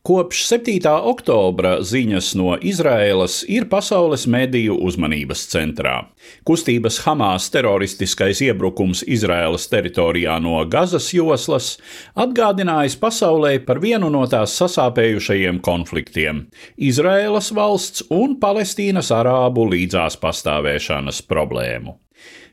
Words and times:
Kopš 0.00 0.46
7. 0.48 0.80
oktobra 1.04 1.74
ziņas 1.84 2.30
no 2.40 2.54
Izraēlas 2.56 3.42
ir 3.52 3.66
pasaules 3.68 4.22
mediju 4.32 4.78
uzmanības 4.88 5.42
centrā. 5.52 5.92
Kustības 6.48 7.02
Hamas 7.04 7.50
teroristiskais 7.52 8.40
iebrukums 8.46 9.04
Izraēlas 9.04 9.68
teritorijā 9.68 10.38
no 10.40 10.56
Gazas 10.72 11.10
joslas 11.12 11.74
atgādinājis 12.16 12.96
pasaulē 12.96 13.58
par 13.68 13.84
vienu 13.84 14.08
no 14.08 14.24
tās 14.24 14.56
sasāpējušajiem 14.62 15.60
konfliktiem- 15.60 16.46
Izraēlas 16.90 17.52
valsts 17.52 18.08
un 18.08 18.38
Palestīnas 18.40 19.12
arābu 19.12 19.68
līdzās 19.68 20.16
pastāvēšanas 20.16 21.20
problēmu. 21.28 21.98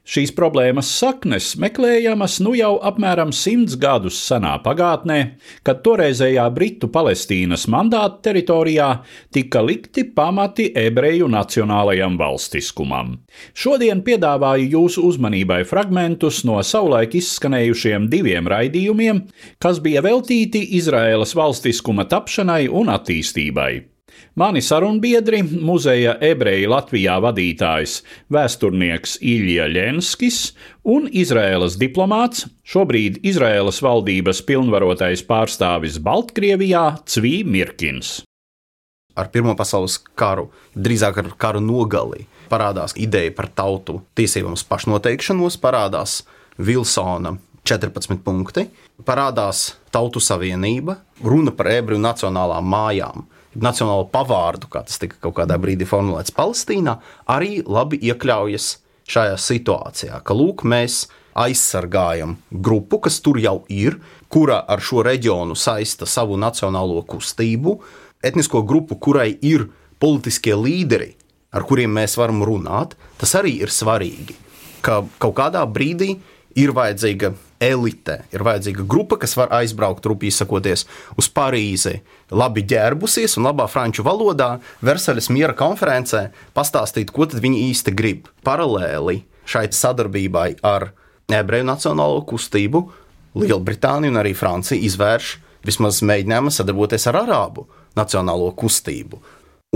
Šīs 0.08 0.32
problēmas 0.32 0.88
saknes 0.88 1.50
meklējamas 1.60 2.38
nu 2.40 2.54
jau 2.56 2.78
apmēram 2.90 3.34
simts 3.36 3.76
gadus 3.76 4.16
senā 4.24 4.54
pagātnē, 4.64 5.18
kad 5.68 5.82
toreizējā 5.84 6.46
Britu-Palestīnas 6.56 7.66
mandāta 7.74 8.22
teritorijā 8.30 8.88
tika 9.36 9.60
likti 9.68 10.06
pamati 10.16 10.70
ebreju 10.80 11.28
nacionālajam 11.34 12.16
valstiskumam. 12.22 13.18
Šodien 13.52 14.06
piedāvāju 14.08 14.72
jūsu 14.78 15.04
uzmanībai 15.10 15.60
fragmentus 15.68 16.40
no 16.48 16.62
savulaik 16.64 17.20
izskanējušiem 17.20 18.08
diviem 18.08 18.48
raidījumiem, 18.48 19.26
kas 19.60 19.84
bija 19.84 20.06
veltīti 20.08 20.64
Izraēlas 20.80 21.36
valstiskuma 21.36 22.08
tapšanai 22.08 22.64
un 22.72 22.96
attīstībai. 22.96 23.97
Mani 24.38 24.62
sarunbiedri, 24.62 25.40
muzeja 25.42 26.12
ebreju 26.22 26.70
Latvijā 26.70 27.16
vadītājs, 27.26 28.04
vēsturnieks 28.30 29.16
Ilja 29.26 29.64
Lenskis 29.66 30.52
un 30.86 31.08
Izraēlas 31.10 31.74
diplomāts, 31.82 32.44
šobrīd 32.62 33.16
Izraēlas 33.26 33.80
valdības 33.82 34.44
pilnvarotais 34.46 35.24
pārstāvis 35.26 35.98
Baltkrievijā 36.06 36.84
Cvī 37.10 37.32
Mirkins. 37.50 38.20
ar 39.18 39.32
Pirmo 39.34 39.56
pasaules 39.58 39.96
karu, 40.14 40.52
drīzāk 40.78 41.18
ar 41.18 41.32
karu 41.42 41.64
nogali, 41.66 42.28
parādās 42.52 42.94
ideja 42.94 43.32
par 43.34 43.48
tautu 43.50 44.04
tiesībām 44.14 44.54
uz 44.54 44.62
pašnoteikšanos, 44.70 45.58
parādās 45.58 46.20
Vilsona 46.60 47.34
14 47.66 48.22
punkti, 48.22 48.68
parādās 49.02 49.74
Tautu 49.90 50.22
Savienība, 50.22 51.00
runa 51.24 51.52
par 51.52 51.72
ebreju 51.74 52.00
nacionālām 52.06 52.70
mājām. 52.70 53.26
Nacionālo 53.56 54.08
pavārdu, 54.12 54.68
kā 54.70 54.84
tas 54.86 55.00
tika 55.02 55.18
kaut 55.24 55.38
kādā 55.40 55.56
brīdī 55.62 55.88
formulēts 55.88 56.34
Palestīnā, 56.36 56.98
arī 57.32 57.62
labi 57.66 58.00
iekļaujas 58.10 58.68
šajā 59.08 59.38
situācijā, 59.40 60.20
ka 60.24 60.36
lūk, 60.36 60.66
mēs 60.68 61.06
aizsargājam 61.38 62.36
grupu, 62.52 63.00
kas 63.06 63.22
tur 63.24 63.40
jau 63.40 63.62
ir, 63.70 64.00
kura 64.30 64.60
ar 64.68 64.82
šo 64.84 65.04
reģionu 65.06 65.56
saista 65.58 66.08
savu 66.10 66.38
nacionālo 66.40 67.04
kustību, 67.08 67.78
etnisko 68.26 68.64
grupu, 68.68 68.98
kurai 69.00 69.32
ir 69.46 69.68
politiskie 70.02 70.56
līderi, 70.58 71.14
ar 71.54 71.66
kuriem 71.66 71.94
mēs 71.98 72.18
varam 72.20 72.44
runāt, 72.46 72.98
tas 73.22 73.36
arī 73.38 73.58
ir 73.64 73.74
svarīgi. 73.74 74.36
Ka 74.86 75.04
kaut 75.22 75.38
kādā 75.40 75.64
brīdī 75.70 76.18
ir 76.58 76.74
vajadzīga 76.76 77.32
elite, 77.64 78.20
ir 78.34 78.44
vajadzīga 78.46 78.86
grupa, 78.90 79.18
kas 79.22 79.34
var 79.38 79.52
aizbraukt, 79.60 80.06
rupīgi 80.06 80.36
sakoties, 80.36 80.86
uz 81.18 81.30
Parīzi, 81.34 82.00
labi 82.34 82.64
ģērbusies 82.70 83.38
un 83.40 83.50
labā 83.50 83.66
franču 83.72 84.06
valodā, 84.06 84.58
Versaļas 84.86 85.32
miera 85.34 85.56
konferencē 85.58 86.28
pastāstīt, 86.58 87.14
ko 87.14 87.30
viņi 87.30 87.66
īsti 87.72 87.94
grib. 87.98 88.30
Paralēli 88.46 89.24
šai 89.48 89.68
sadarbībai 89.74 90.58
ar 90.66 90.92
ebreju 91.32 91.68
nacionālo 91.68 92.24
kustību 92.28 92.86
Lielbritānija 93.38 94.12
un 94.14 94.22
arī 94.22 94.34
Francija 94.38 94.82
izvērš 94.82 95.36
vismaz 95.68 96.02
mēģinājumu 96.06 96.54
sadarboties 96.54 97.08
ar 97.12 97.22
arābu 97.24 97.68
nacionālo 97.98 98.50
kustību. 98.58 99.20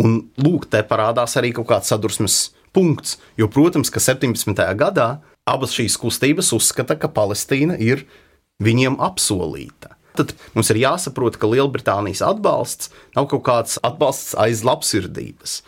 Un 0.01 0.17
lūk, 0.39 0.69
te 0.71 0.81
parādās 0.87 1.35
arī 1.37 1.51
kaut 1.55 1.67
kāds 1.69 1.91
sadursmes 1.91 2.37
punkts, 2.73 3.17
jo, 3.37 3.49
protams, 3.51 3.91
ka 3.91 3.99
17. 3.99 4.55
gadā 4.79 5.09
abas 5.51 5.75
šīs 5.75 5.97
kustības 5.99 6.51
uzskata, 6.55 6.97
ka 6.99 7.11
Palestīna 7.11 7.77
ir 7.81 8.05
viņiem 8.63 8.99
apsolīta. 9.01 9.95
Tad 10.17 10.33
mums 10.55 10.71
ir 10.73 10.81
jāsaprot, 10.81 11.37
ka 11.39 11.47
Lielbritānijas 11.47 12.23
atbalsts 12.25 12.91
nav 13.15 13.29
kaut 13.31 13.45
kāds 13.47 13.77
atbalsts 13.85 14.35
aiz 14.39 14.63
labsirdības, 14.67 15.61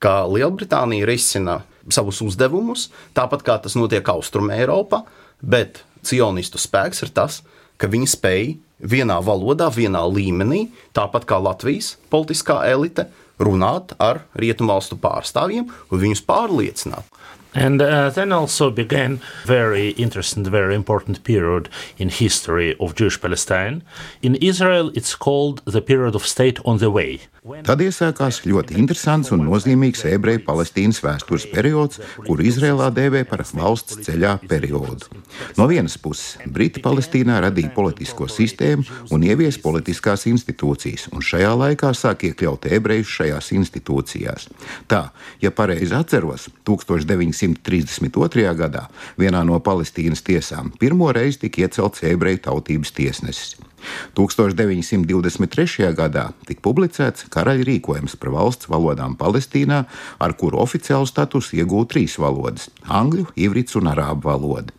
ka 0.00 0.24
Lielbritānija 0.28 1.08
risina 1.08 1.60
savus 1.92 2.22
uzdevumus, 2.24 2.88
tāpat 3.16 3.44
kā 3.44 3.58
tas 3.60 3.76
notiek 3.76 4.06
Austrumē 4.08 4.60
Eiropā, 4.62 5.02
bet 5.40 5.82
cionistu 6.06 6.60
spēks 6.60 7.04
ir 7.04 7.12
tas, 7.16 7.40
ka 7.80 7.90
viņi 7.92 8.08
spēj 8.08 8.44
vienā 8.80 9.18
valodā, 9.24 9.68
vienā 9.72 10.02
līmenī, 10.08 10.68
tāpat 10.96 11.26
kā 11.28 11.40
Latvijas 11.40 11.94
politiskā 12.12 12.62
elite, 12.70 13.08
runāt 13.40 13.94
ar 14.00 14.24
rietumvalstu 14.36 14.98
pārstāvjiem 15.00 15.68
un 15.68 16.02
viņus 16.02 16.24
pārliecināt. 16.28 17.19
And 17.54 17.82
uh, 17.82 18.10
then 18.10 18.32
also 18.32 18.70
began 18.70 19.20
very 19.44 19.90
interesting, 19.90 20.44
very 20.44 20.74
important 20.74 21.24
period 21.24 21.68
in 21.98 22.08
history 22.08 22.76
of 22.78 22.94
Jewish 22.94 23.20
Palestine. 23.20 23.82
In 24.22 24.36
Israel, 24.36 24.92
it's 24.94 25.16
called 25.16 25.62
the 25.64 25.80
period 25.80 26.14
of 26.14 26.26
state 26.26 26.60
on 26.64 26.78
the 26.78 26.90
way. 26.90 27.20
Tad 27.64 27.80
iesākās 27.80 28.42
ļoti 28.44 28.74
interesants 28.76 29.30
un 29.32 29.46
nozīmīgs 29.46 30.02
ebreju 30.10 30.42
Palestīnas 30.44 30.98
vēstures 31.00 31.46
periods, 31.48 31.96
kuru 32.26 32.44
Izrēlā 32.44 32.90
dēvē 32.92 33.22
par 33.30 33.40
valsts 33.56 33.96
ceļā 34.04 34.34
periodu. 34.44 35.08
No 35.56 35.64
vienas 35.70 35.96
puses, 35.96 36.36
Briti 36.44 36.82
Palestīnā 36.84 37.38
radīja 37.46 37.72
politisko 37.72 38.28
sistēmu 38.28 38.84
un 39.16 39.24
ievies 39.24 39.56
politiskās 39.62 40.26
institūcijas, 40.28 41.08
un 41.16 41.24
šajā 41.24 41.54
laikā 41.62 41.94
sāk 41.96 42.26
iekļaut 42.28 42.68
ebrejus 42.76 43.14
šajās 43.16 43.48
institūcijās. 43.56 44.50
Tā, 44.92 45.06
ja 45.40 45.48
pareizi 45.48 45.96
atceros, 45.96 46.50
1932. 47.40 48.52
gadā 48.58 48.86
vienā 49.18 49.42
no 49.46 49.58
Palestīnas 49.64 50.22
tiesām 50.26 50.72
pirmo 50.80 51.10
reizi 51.12 51.46
tika 51.46 51.64
iecelts 51.64 52.04
ebreju 52.04 52.42
tautības 52.46 52.92
tiesnesis. 52.96 53.56
1923. 54.16 55.88
gadā 55.96 56.26
tika 56.48 56.60
publicēts 56.66 57.30
karaļa 57.32 57.64
rīkojums 57.68 58.18
par 58.20 58.34
valsts 58.34 58.68
valodām 58.68 59.16
Palestīnā, 59.16 59.84
ar 60.20 60.36
kuru 60.36 60.60
oficiālu 60.60 61.08
statusu 61.08 61.56
iegūta 61.62 61.94
trīs 61.94 62.18
valodas- 62.20 62.68
angļu, 63.00 63.26
ivrits 63.36 63.76
un 63.76 63.88
arābu 63.88 64.28
valoda. 64.28 64.72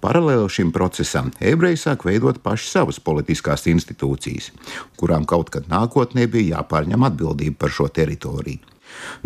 Paralēli 0.00 0.48
šim 0.52 0.72
procesam 0.72 1.30
ebreji 1.40 1.76
sāk 1.80 2.04
veidot 2.04 2.42
paši 2.42 2.68
savas 2.68 3.00
politiskās 3.00 3.64
institūcijas, 3.66 4.50
kurām 5.00 5.24
kaut 5.24 5.50
kad 5.50 5.64
nākotnē 5.64 6.26
bija 6.28 6.58
jāpārņem 6.58 7.06
atbildība 7.08 7.56
par 7.58 7.70
šo 7.70 7.88
teritoriju. 7.88 8.73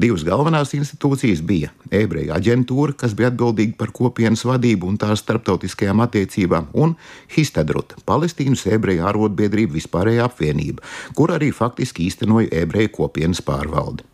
Divas 0.00 0.25
galvenās 0.26 0.75
institūcijas 0.76 1.43
bija 1.47 1.73
ebreju 1.94 2.35
aģentūra, 2.37 2.97
kas 2.99 3.17
bija 3.19 3.32
atbildīga 3.32 3.79
par 3.81 3.94
kopienas 3.94 4.44
vadību 4.49 4.91
un 4.91 5.00
tās 5.00 5.25
starptautiskajām 5.25 6.05
attiecībām, 6.05 6.70
un 6.75 6.94
Histadrut, 7.37 7.97
Palestīnas 8.09 8.67
ebreju 8.69 9.06
arotbiedrība 9.09 9.79
vispārējā 9.79 10.29
apvienība, 10.29 10.85
kur 11.15 11.35
arī 11.37 11.50
faktiski 11.55 12.09
īstenoja 12.11 12.53
ebreju 12.62 12.94
kopienas 13.00 13.43
pārvaldi. 13.44 14.06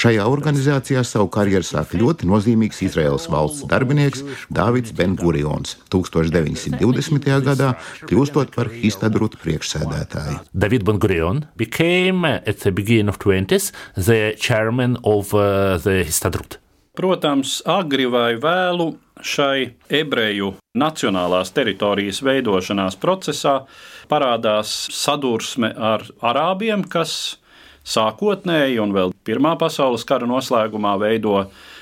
Šajā 0.00 0.26
organizācijā 0.30 1.04
savu 1.06 1.30
karjeru 1.34 1.66
sāka 1.66 1.98
ļoti 2.00 2.28
nozīmīgs 2.30 2.82
Izraels 2.86 3.28
valsts 3.32 3.66
darbinieks 3.70 4.24
Dārvids 4.54 4.94
Ben-Gurions 4.96 5.76
1920. 5.92 7.30
gadā, 7.44 7.74
kļūstot 8.08 8.54
par 8.56 8.72
Histadruta 8.72 9.40
priekšsēdētāju. 9.44 10.40
David 10.52 10.84
Ben 10.84 11.00
Gurion 11.02 11.44
became, 11.56 12.24
at 12.24 12.60
the 12.64 12.72
beginning 12.72 13.08
of 13.08 13.18
20s, 13.18 13.72
the 13.94 14.34
chairman 14.38 14.98
of 15.02 15.34
uh, 15.34 15.78
the 15.78 16.04
Histadrut. 16.04 16.58
Protams, 16.94 17.58
agri 17.66 18.06
vai 18.06 18.36
vēlu 18.38 18.92
šai 19.18 19.74
ebreju 19.90 20.52
nacionālās 20.78 21.50
teritorijas 21.54 22.20
veidošanās 22.22 22.94
procesā 23.02 23.64
parādās 24.10 24.70
sadursme 24.94 25.72
ar 25.74 26.04
arābiem, 26.22 26.84
kas 26.86 27.40
sākotnēji 27.84 28.80
un 28.82 28.94
vēl 28.96 29.12
Pirmā 29.24 29.54
pasaules 29.60 30.04
kara 30.08 30.28
noslēgumā 30.28 30.94
veido 31.00 31.36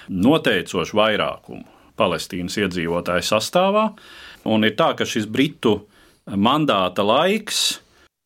noteicošu 0.08 0.98
vairākumu 0.98 1.64
Palestīnas 1.98 2.56
iedzīvotāju 2.58 3.24
sastāvā. 3.26 3.88
Un 4.48 4.66
ir 4.66 4.76
tā, 4.78 4.92
ka 4.98 5.06
šis 5.06 5.28
Britu 5.30 5.76
mandāta 6.26 7.04
laiks 7.06 7.80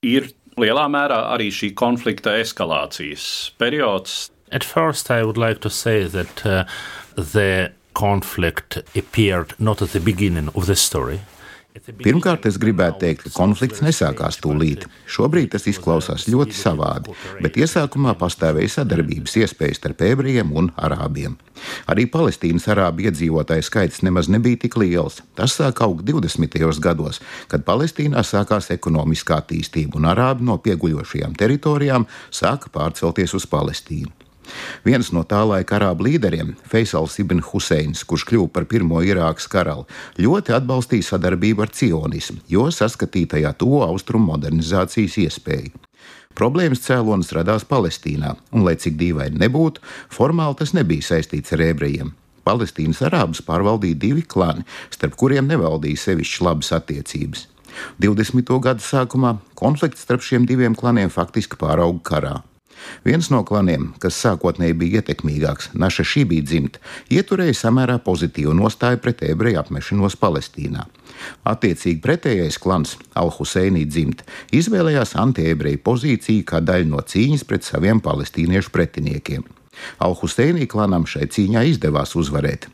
ir 0.06 0.30
lielā 0.60 0.86
mērā 0.92 1.18
arī 1.34 1.50
šī 1.52 1.72
konflikta 1.76 2.36
eskalācijas 2.40 3.52
periods. 3.60 4.30
At 4.52 4.64
first, 4.64 5.10
I 5.10 5.24
would 5.24 5.36
like 5.36 5.60
to 5.60 5.70
say 5.70 6.04
that 6.04 6.46
uh, 6.46 6.64
the 7.16 7.72
conflict 7.94 8.78
appeared 8.94 9.54
not 9.58 9.82
at 9.82 9.90
the 9.90 10.00
beginning 10.00 10.48
of 10.54 10.66
the 10.66 10.76
story. 10.76 11.20
Pirmkārt, 12.02 12.46
es 12.48 12.56
gribētu 12.60 13.02
teikt, 13.02 13.24
ka 13.26 13.32
konflikts 13.34 13.82
nesākās 13.84 14.38
tūlīt. 14.40 14.86
Šobrīd 15.10 15.50
tas 15.52 15.66
izklausās 15.68 16.26
ļoti 16.30 16.56
savādi, 16.56 17.14
bet 17.42 17.58
iesākumā 17.60 18.14
pastāvēja 18.20 18.78
sadarbības 18.78 19.36
iespējas 19.42 19.82
starp 19.82 20.04
ebrejiem 20.08 20.52
un 20.56 20.70
arābiem. 20.76 21.36
Arī 21.90 22.06
Palestīnas 22.12 22.68
arābu 22.72 23.06
iedzīvotāju 23.08 23.66
skaits 23.68 24.02
nemaz 24.06 24.30
nebija 24.32 24.64
tik 24.64 24.76
liels. 24.80 25.22
Tas 25.36 25.56
sāk 25.58 25.82
augt 25.84 26.04
20. 26.08 26.60
gados, 26.84 27.20
kad 27.52 27.64
Palestīnā 27.68 28.24
sākās 28.24 28.70
ekonomiskā 28.74 29.40
attīstība 29.42 30.00
un 30.00 30.08
arābi 30.12 30.48
no 30.48 30.60
pieguļošajām 30.62 31.36
teritorijām 31.40 32.08
sāka 32.30 32.72
pārcelties 32.72 33.36
uz 33.36 33.48
Palestīnu. 33.50 34.25
Viens 34.86 35.12
no 35.12 35.24
tā 35.28 35.42
laika 35.46 35.78
arābu 35.78 36.06
līderiem, 36.08 36.54
Feisals 36.68 37.18
Ibn 37.22 37.42
Huseins, 37.50 38.04
kurš 38.08 38.26
kļuva 38.30 38.50
par 38.52 38.68
pirmo 38.70 39.02
Irākas 39.04 39.48
karali, 39.50 39.86
ļoti 40.20 40.54
atbalstīja 40.56 41.10
sadarbību 41.12 41.66
ar 41.66 41.72
cionismu, 41.74 42.42
jo 42.50 42.68
saskatīja 42.72 43.36
tajā 43.36 43.52
to 43.60 43.82
austrumu 43.86 44.32
modernizācijas 44.34 45.18
iespēju. 45.26 45.74
Problēmas 46.36 46.82
cēlonis 46.84 47.32
radās 47.32 47.64
Palestīnā, 47.64 48.34
un, 48.52 48.66
lai 48.66 48.76
cik 48.76 48.98
dīvaini 49.00 49.40
nebūtu, 49.40 49.80
formāli 50.12 50.58
tas 50.60 50.74
nebija 50.76 51.14
saistīts 51.14 51.54
ar 51.56 51.64
ebrejiem. 51.70 52.12
Palestīnas 52.46 53.00
arābus 53.08 53.40
pārvaldīja 53.42 53.98
divi 54.02 54.22
klani, 54.22 54.66
starp 54.94 55.16
kuriem 55.18 55.48
nevaldīja 55.50 56.02
sevišķi 56.04 56.44
labas 56.46 56.70
attiecības. 56.76 57.46
20. 58.00 58.52
gada 58.62 58.84
sākumā 58.84 59.36
konflikts 59.58 60.04
starp 60.06 60.24
šiem 60.24 60.46
diviem 60.48 60.76
klaniem 60.78 61.10
faktiski 61.12 61.58
pārauga 61.60 62.04
karā. 62.10 62.36
Viens 63.06 63.30
no 63.32 63.42
klaniem, 63.46 63.92
kas 64.02 64.18
sākotnēji 64.22 64.76
bija 64.78 65.00
ietekmīgāks, 65.00 65.70
Naša 65.74 66.04
šī 66.06 66.24
bija 66.30 66.46
dzimta, 66.46 66.80
ieturēja 67.12 67.54
samērā 67.56 67.98
pozitīvu 68.04 68.54
nostāju 68.56 69.00
pret 69.02 69.22
ebreju 69.26 69.60
apmešanos 69.62 70.18
Palestīnā. 70.20 70.86
Attiecīgi 71.48 72.02
pretējais 72.04 72.58
klans, 72.60 72.96
Al-Huseinī 73.16 73.86
dzimta, 73.88 74.26
izvēlējās 74.56 75.16
antiebreju 75.20 75.82
pozīciju 75.86 76.46
kā 76.48 76.60
daļu 76.60 76.90
no 76.92 77.02
cīņas 77.02 77.46
pret 77.48 77.66
saviem 77.66 78.02
palestīniešu 78.04 78.72
pretiniekiem. 78.74 79.46
Al-Huseinī 80.02 80.68
klanam 80.70 81.06
šai 81.08 81.28
cīņā 81.32 81.66
izdevās 81.72 82.16
uzvarēt. 82.18 82.68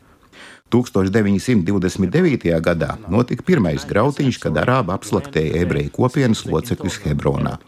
1929. 0.73 2.49
gadā 2.65 2.95
notika 3.13 3.45
pirmais 3.45 3.85
grautiņš, 3.89 4.39
kad 4.41 4.57
arābi 4.63 4.95
apslaktēja 4.95 5.61
ebreju 5.61 5.93
kopienas 5.93 6.45
locekļus 6.49 7.01
Hebronā. 7.05 7.59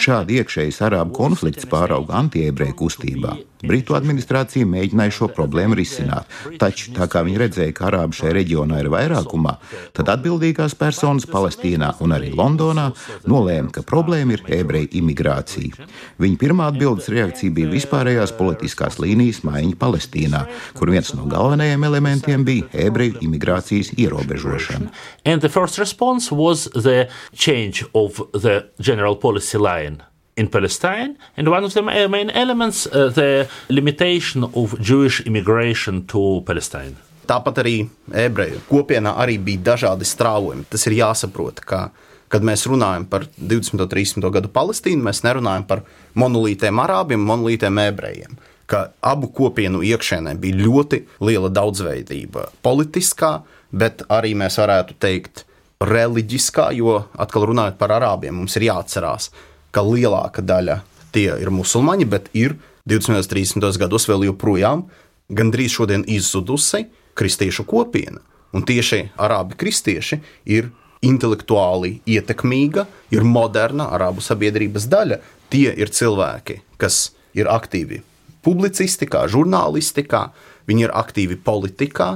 Šādi 0.00 0.40
iekšējs 0.40 0.80
arābu 0.88 1.12
konflikts 1.18 1.68
pārauga 1.68 2.16
antiebreju 2.24 2.78
kustībā. 2.80 3.36
Britu 3.68 3.96
administrācija 3.96 4.68
mēģināja 4.68 5.14
šo 5.18 5.28
problēmu 5.34 5.76
risināt, 5.78 6.28
taču 6.60 6.92
tā 6.96 7.08
kā 7.10 7.22
viņi 7.26 7.40
redzēja, 7.40 7.74
ka 7.76 7.88
arābi 7.90 8.18
šajā 8.18 8.34
reģionā 8.38 8.80
ir 8.82 8.90
vairākumā, 8.92 9.54
tad 9.96 10.12
atbildīgās 10.14 10.76
personas 10.78 11.26
Palestīnā 11.30 11.94
un 12.04 12.14
arī 12.16 12.32
Londonā 12.36 12.90
nolēma, 13.30 13.72
ka 13.74 13.84
problēma 13.86 14.36
ir 14.36 14.44
ebreju 14.60 14.90
imigrācija. 15.00 15.88
Viņa 16.22 16.40
pirmā 16.40 16.70
atbildes 16.72 17.10
reakcija 17.12 17.54
bija 17.54 17.72
vispārējās 17.72 18.34
politiskās 18.38 19.00
līnijas 19.02 19.42
maiņa 19.46 19.78
Palestīnā, 19.80 20.44
kur 20.78 20.92
viens 20.94 21.12
no 21.16 21.28
galvenajiem 21.30 21.88
elementiem 21.90 22.46
bija 22.46 22.70
ebreju 22.86 23.20
imigrācijas 23.24 23.94
ierobežošana. 23.98 24.90
And 25.24 25.40
the 25.40 25.48
first 25.48 25.78
response 25.78 26.32
was 26.32 26.68
the 26.74 27.08
change 27.34 27.84
of 27.94 28.20
the 28.32 28.64
general 28.80 29.16
policy 29.16 29.58
line 29.58 30.02
in 30.36 30.48
Palestine, 30.48 31.16
and 31.36 31.48
one 31.48 31.64
of 31.64 31.74
the 31.74 31.82
main 31.82 32.30
elements, 32.30 32.86
uh, 32.86 33.08
the 33.08 33.48
limitation 33.68 34.44
of 34.44 34.78
Jewish 34.80 35.20
immigration 35.20 36.06
to 36.06 36.42
Palestine. 36.46 36.96
Tāpat 37.24 37.62
arī 37.62 37.76
ebreju 38.12 38.60
kopienā 38.68 39.14
arī 39.20 39.38
bija 39.40 39.72
dažādi 39.72 40.04
strāvojumi. 40.04 40.66
Tas 40.68 40.84
ir 40.88 40.98
jāsaprot, 40.98 41.62
ka, 41.64 41.86
kad 42.28 42.44
mēs 42.44 42.66
runājam 42.68 43.06
par 43.08 43.28
20. 43.38 43.78
un 43.78 43.88
30. 43.88 44.28
gadu 44.34 44.50
Palestīnu, 44.52 45.06
mēs 45.06 45.22
nerunājam 45.24 45.64
par 45.70 45.84
monolītiem 46.20 46.82
arābiem, 46.84 47.24
monolītiem 47.24 47.80
ebrejiem. 47.86 48.36
Ka 48.68 48.90
abu 49.04 49.30
kopienu 49.32 49.80
iekšēnē 49.84 50.36
bija 50.40 50.60
ļoti 50.66 51.02
liela 51.24 51.48
daudzveidība, 51.52 52.50
politiskā, 52.64 53.38
bet 53.72 54.04
arī 54.12 54.34
mēs 54.36 54.60
varētu 54.60 54.96
teikt, 55.00 55.44
reliģiskā, 55.84 56.70
jo 56.76 57.00
atkal 57.20 57.48
runājot 57.50 57.76
par 57.80 57.92
arābiem, 57.96 58.36
mums 58.36 58.56
ir 58.56 58.68
jāatcerās, 58.68 59.30
ka 59.30 59.52
lielākā 59.82 60.44
daļa 60.44 60.82
tie 61.14 61.30
ir 61.40 61.50
musulmaņi, 61.54 62.06
bet 62.10 62.30
ir 62.36 62.56
20. 62.86 63.16
un 63.16 63.26
30. 63.30 63.80
gados 63.80 64.06
vēl 64.10 64.26
joprojām 64.28 64.84
gandrīz 65.32 65.74
šodien 65.78 66.04
izzudusi 66.10 66.84
kristiešu 67.18 67.64
kopiena. 67.66 68.20
Un 68.54 68.62
tieši 68.66 69.08
arābi 69.18 69.56
kristieši 69.58 70.20
ir 70.46 70.70
intelektuāli 71.04 71.98
ietekmīga, 72.06 72.86
ir 73.10 73.26
moderna 73.26 73.88
arābu 73.96 74.22
sabiedrības 74.24 74.86
daļa. 74.90 75.18
Tie 75.50 75.68
ir 75.70 75.90
cilvēki, 75.90 76.60
kas 76.80 77.14
ir 77.34 77.50
aktīvi 77.50 78.02
publicistikā, 78.44 79.24
žurnālistikā, 79.32 80.28
viņi 80.68 80.86
ir 80.86 80.94
aktīvi 80.94 81.40
politikā, 81.44 82.08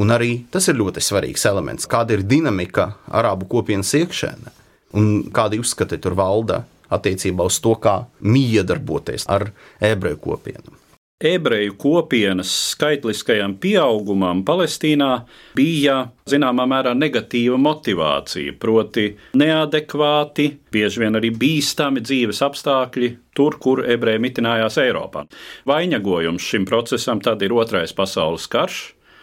un 0.00 0.10
arī 0.10 0.44
tas 0.50 0.66
ir 0.68 0.78
ļoti 0.80 1.02
svarīgs 1.04 1.46
elements. 1.48 1.88
Kāda 1.90 2.16
ir 2.16 2.26
dinamika 2.26 2.94
arābu 3.12 3.48
kopienas 3.50 3.92
iekšēnē 3.94 4.54
un 4.98 5.10
kādi 5.34 5.58
uzskati 5.62 5.98
tur 6.02 6.16
valda 6.18 6.62
attiecībā 6.92 7.46
uz 7.48 7.60
to, 7.64 7.76
kā 7.80 8.00
miedarboties 8.20 9.28
ar 9.30 9.50
ebreju 9.80 10.20
kopienu. 10.28 10.80
Ebreju 11.24 11.76
kopienas 11.78 12.50
skaitliskajam 12.74 13.54
pieaugumam 13.62 14.42
Palestīnā 14.44 15.08
bija 15.56 16.00
zināmā 16.28 16.66
mērā 16.68 16.90
negatīva 16.98 17.56
motivācija, 17.56 18.56
proti, 18.60 19.06
neadekvāti, 19.38 20.48
bieži 20.74 21.04
vien 21.04 21.14
arī 21.16 21.30
bīstami 21.38 22.02
dzīves 22.04 22.42
apstākļi 22.44 23.12
tur, 23.38 23.56
kur 23.62 23.84
ebreji 23.86 24.20
mitinājās 24.26 24.80
Eiropā. 24.82 25.24
Vainagodījums 25.70 26.50
šim 26.50 26.66
procesam 26.68 27.22
tad 27.22 27.46
ir 27.46 27.54
Otrais 27.56 27.94
pasaules 27.94 28.50
karš, 28.50 28.82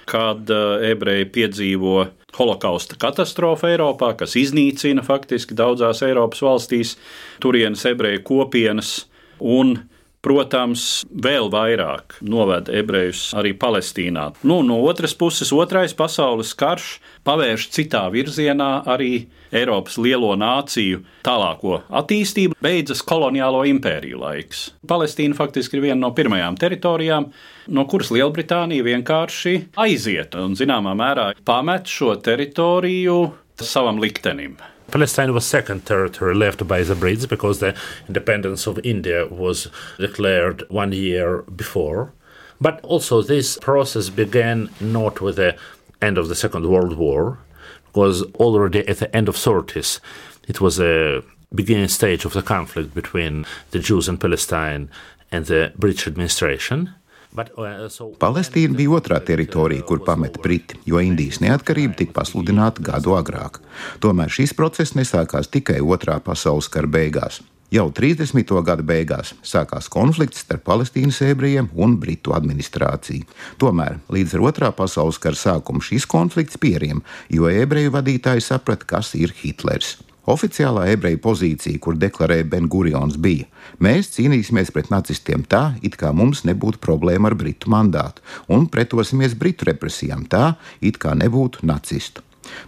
kad 0.10 0.50
eh, 0.50 0.90
ebreji 0.92 1.30
piedzīvo 1.36 1.96
holokausta 2.38 2.98
katastrofu 3.00 3.68
Eiropā, 3.72 4.14
kas 4.20 4.38
iznīcina 4.40 5.04
faktiski 5.06 5.58
daudzās 5.58 6.04
Eiropas 6.08 6.44
valstīs 6.46 6.96
turienes 7.44 7.84
ebreju 7.90 8.24
kopienas 8.28 8.94
un 9.40 9.78
protams, 10.26 11.04
vēl 11.10 11.50
vairāk 11.52 12.20
noved 12.22 12.70
ebrejus 12.74 13.32
arī 13.38 13.54
Palestīnā. 13.58 14.30
Nu, 14.46 14.62
no 14.66 14.80
otras 14.86 15.16
puses, 15.18 15.52
otrais 15.54 15.96
pasaules 15.98 16.54
karš 16.58 17.00
pavērš 17.28 17.68
citā 17.74 18.06
virzienā 18.14 18.72
arī 18.90 19.28
Eiropas 19.52 19.98
lielo 20.00 20.32
nāciju 20.40 21.02
tālāko 21.26 21.82
attīstību, 21.90 22.56
beidzas 22.64 23.02
koloniālo 23.04 23.66
impēriju 23.68 24.22
laiks. 24.22 24.70
Palestīna 24.88 25.36
faktiski 25.38 25.78
ir 25.78 25.88
viena 25.90 26.00
no 26.06 26.14
pirmajām 26.16 26.56
teritorijām, 26.62 27.28
no 27.68 27.86
kuras 27.90 28.14
Lielbritānija 28.16 28.86
vienkārši 28.88 29.58
aiziet 29.82 30.38
un 30.40 30.56
zināmā 30.60 30.96
mērā 30.98 31.32
pamet 31.46 31.92
šo 31.92 32.16
teritoriju 32.24 33.20
savam 33.62 34.00
liktenim. 34.02 34.56
Palestine 34.92 35.34
was 35.34 35.46
second 35.46 35.86
territory 35.86 36.36
left 36.36 36.68
by 36.68 36.84
the 36.84 36.96
Brits 36.96 37.28
because 37.28 37.60
the 37.60 37.76
independence 38.08 38.68
of 38.68 38.78
India 38.84 39.26
was 39.28 39.70
declared 39.98 40.64
one 40.70 40.92
year 40.92 41.44
before. 41.44 42.12
But 42.60 42.82
also, 42.84 43.22
this 43.22 43.58
process 43.58 44.10
began 44.10 44.70
not 44.80 45.22
with 45.22 45.38
the 45.38 45.56
end 46.02 46.18
of 46.18 46.28
the 46.28 46.36
Second 46.36 46.70
World 46.70 46.98
War, 46.98 47.40
because 47.86 48.24
already 48.36 48.88
at 48.88 48.98
the 48.98 49.16
end 49.16 49.30
of 49.30 49.36
30s, 49.36 50.00
it 50.48 50.60
was 50.60 50.80
a 50.80 51.24
beginning 51.56 51.88
stage 51.88 52.26
of 52.26 52.34
the 52.34 52.42
conflict 52.42 52.94
between 52.94 53.46
the 53.72 53.80
Jews 53.80 54.08
in 54.08 54.18
Palestine 54.18 54.90
and 55.32 55.46
the 55.46 55.72
British 55.78 56.08
administration. 56.08 56.94
Uh, 57.32 57.88
Palestīna 58.20 58.76
bija 58.76 58.98
otrā 58.98 59.22
teritorija, 59.24 59.86
kur 59.88 60.02
pameta 60.04 60.42
Briti, 60.44 60.76
jo 60.84 61.00
Indijas 61.00 61.40
neatkarība 61.40 61.96
tika 62.02 62.18
pasludināta 62.18 62.84
gadu 62.84 63.16
agrāk. 63.16 63.62
Tomēr 64.04 64.34
šis 64.34 64.52
process 64.58 64.98
nesākās 65.00 65.48
tikai 65.48 65.80
otrā 65.80 66.20
pasaules 66.20 66.68
kara 66.68 66.92
beigās. 66.92 67.40
Jau 67.72 67.86
30. 67.96 68.52
gada 68.68 68.84
beigās 68.84 69.32
sākās 69.48 69.88
konflikts 69.88 70.44
starp 70.44 70.66
Palestīnas 70.68 71.22
ebrejiem 71.24 71.72
un 71.72 71.96
Britu 72.04 72.36
administrāciju. 72.36 73.24
Tomēr 73.64 74.02
līdz 74.12 74.36
ar 74.36 74.48
otrā 74.52 74.76
pasaules 74.76 75.22
kara 75.24 75.40
sākumu 75.40 75.80
šis 75.80 76.04
konflikts 76.04 76.60
pieriem, 76.60 77.00
jo 77.32 77.48
ebreju 77.48 77.96
vadītāji 77.96 78.44
saprata, 78.44 78.90
kas 78.92 79.16
ir 79.16 79.32
Hitlers. 79.40 80.02
Oficiālā 80.30 80.86
ebreju 80.94 81.18
pozīcija, 81.18 81.80
kur 81.82 81.96
deklarēja 81.98 82.46
Ben-Gurions, 82.52 83.18
bija: 83.18 83.48
Mēs 83.82 84.12
cīnīsimies 84.14 84.70
pret 84.74 84.92
nacistiem 84.94 85.42
tā, 85.50 85.64
it 85.82 85.98
kā 85.98 86.12
mums 86.14 86.44
nebūtu 86.46 86.78
problēma 86.78 87.32
ar 87.32 87.36
britu 87.40 87.72
mandātu, 87.74 88.22
un 88.48 88.68
pretosimies 88.70 89.34
britu 89.34 89.66
represijām 89.72 90.28
tā, 90.30 90.58
it 90.82 91.02
kā 91.02 91.16
nebūtu 91.18 91.66
nacistu. 91.66 92.22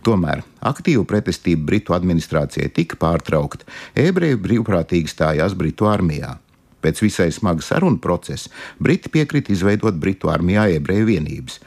Tomēr 0.05 0.43
aktīva 0.61 1.03
pretestība 1.09 1.65
Britu 1.69 1.95
administrācijai 1.97 2.69
tika 2.73 2.97
pārtraukta, 3.01 3.67
ebreji 3.95 4.39
brīvprātīgi 4.39 5.11
stājās 5.11 5.57
Britu 5.57 5.89
armijā. 5.89 6.37
Pēc 6.83 6.99
visai 6.99 7.29
smaga 7.31 7.63
sarunu 7.63 8.01
procesa 8.03 8.51
Briti 8.83 9.11
piekrita 9.13 9.53
izveidot 9.55 9.95
Britu 9.99 10.31
armijā 10.33 10.67
ebreju 10.75 11.07
vienības. 11.07 11.59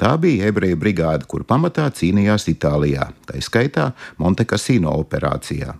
Tā 0.00 0.16
bija 0.18 0.48
ebreju 0.50 0.78
brigāde, 0.80 1.26
kur 1.30 1.44
pamatā 1.46 1.86
cīnījās 1.94 2.48
Itālijā, 2.50 3.12
tā 3.28 3.38
skaitā 3.42 3.92
Montekasino 4.18 4.90
operācijā. 4.98 5.76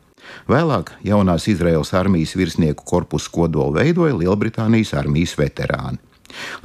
Vēlāk 0.48 0.94
jaunās 1.04 1.48
Izraels 1.50 1.92
armijas 1.96 2.34
virsnieku 2.38 2.84
korpusu 2.86 3.32
kodolu 3.34 3.74
veidoja 3.78 4.16
Lielbritānijas 4.16 4.94
armijas 4.96 5.34
veterāni. 5.38 5.98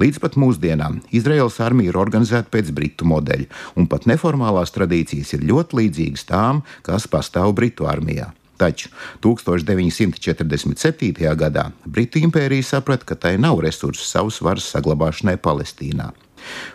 Līdz 0.00 0.18
pat 0.22 0.36
mūsdienām 0.40 1.00
Izraels 1.14 1.60
armija 1.62 1.92
ir 1.92 1.98
organizēta 2.00 2.50
pēc 2.50 2.72
britu 2.74 3.06
modeļa, 3.06 3.46
un 3.78 3.86
pat 3.90 4.06
neformālās 4.10 4.72
tradīcijas 4.74 5.34
ir 5.36 5.46
ļoti 5.50 5.78
līdzīgas 5.80 6.26
tām, 6.30 6.62
kas 6.86 7.06
pastāv 7.10 7.52
Britu 7.58 7.86
armijā. 7.90 8.28
Taču 8.60 8.90
1947. 9.24 11.28
gadā 11.42 11.64
Britu 11.86 12.20
impērija 12.20 12.64
saprata, 12.74 13.06
ka 13.08 13.16
tai 13.16 13.38
nav 13.40 13.62
resursu 13.64 14.04
savas 14.04 14.40
varas 14.44 14.66
saglabāšanai 14.74 15.38
Palestīnā. 15.40 16.10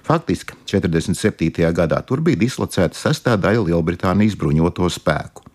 Faktiski 0.06 0.58
47. 0.70 1.66
gadā 1.76 2.02
tur 2.06 2.22
bija 2.26 2.42
dislocēta 2.46 2.98
sastāvdaļa 2.98 3.66
Lielbritānijas 3.70 4.38
bruņoto 4.40 4.90
spēku. 4.92 5.46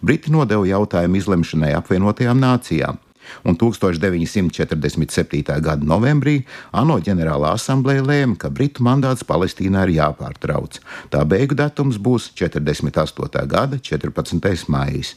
Briti 0.00 0.32
nodeva 0.32 0.64
jautājumu 0.64 1.20
izlemšanai 1.20 1.74
apvienotajām 1.76 2.40
nācijām, 2.40 2.96
un 3.44 3.56
1947. 3.60 5.60
gada 5.60 5.84
novembrī 5.84 6.38
ANO 6.72 6.96
ģenerālā 7.04 7.52
asambleja 7.58 8.02
lēma, 8.04 8.38
ka 8.40 8.50
Britu 8.50 8.82
mandāts 8.86 9.26
Palestīnā 9.28 9.84
ir 9.86 9.92
jāpārtrauc. 9.98 10.80
Tā 11.12 11.24
beigu 11.28 11.54
datums 11.58 11.96
būs 12.00 12.32
48. 12.38 13.46
gada 13.46 13.76
14. 13.76 14.68
maijs. 14.72 15.16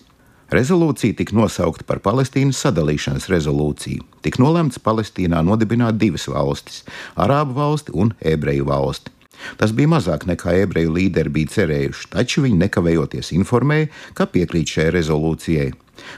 Rezolūcija 0.52 1.16
tika 1.16 1.32
nosaukta 1.32 1.86
par 1.88 2.02
Palestīnas 2.04 2.60
sadalīšanas 2.60 3.30
rezolūciju. 3.32 4.04
Tik 4.20 4.36
nolemts 4.44 4.82
Palestīnā 4.84 5.40
nodibināt 5.48 5.96
divas 5.96 6.28
valstis- 6.28 6.84
Arābu 7.24 7.56
valsti 7.56 7.96
un 7.96 8.12
Ebreju 8.20 8.66
valsti. 8.68 9.14
Tas 9.58 9.72
bija 9.72 9.88
mazāk 9.88 10.28
nekā 10.28 10.58
ebreju 10.66 10.92
līderi 10.92 11.30
bija 11.30 11.48
cerējuši, 11.56 12.10
taču 12.12 12.44
viņi 12.44 12.60
nekavējoties 12.66 13.32
informēja, 13.38 13.88
ka 14.14 14.26
piekrīt 14.26 14.68
šai 14.76 14.92
rezolūcijai. 14.92 15.72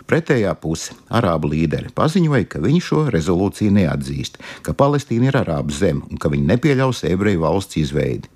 Pretējā 0.09 0.53
puse, 0.59 0.93
arābu 1.11 1.53
līderi, 1.53 1.93
paziņoja, 1.93 2.49
ka 2.49 2.59
viņi 2.59 2.81
šo 2.81 3.09
rezolūciju 3.13 3.71
neatzīst, 3.77 4.41
ka 4.63 4.73
Palestīna 4.73 5.29
ir 5.29 5.37
arābu 5.45 5.71
zeme 5.71 6.01
un 6.09 6.17
ka 6.17 6.29
viņi 6.33 6.49
nepieļaus 6.55 7.03
ebreju 7.03 7.45
valsts 7.45 7.77
izveidi. 7.77 8.27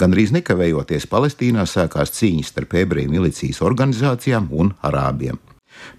Gan 0.00 0.16
arī 0.16 0.26
nekavējoties 0.38 1.08
Palestīnā 1.12 1.66
sākās 1.68 2.14
cīņas 2.18 2.52
starp 2.54 2.76
ebreju 2.82 3.12
milicijas 3.12 3.62
organizācijām 3.64 4.50
un 4.52 4.74
arābiem. 4.82 5.40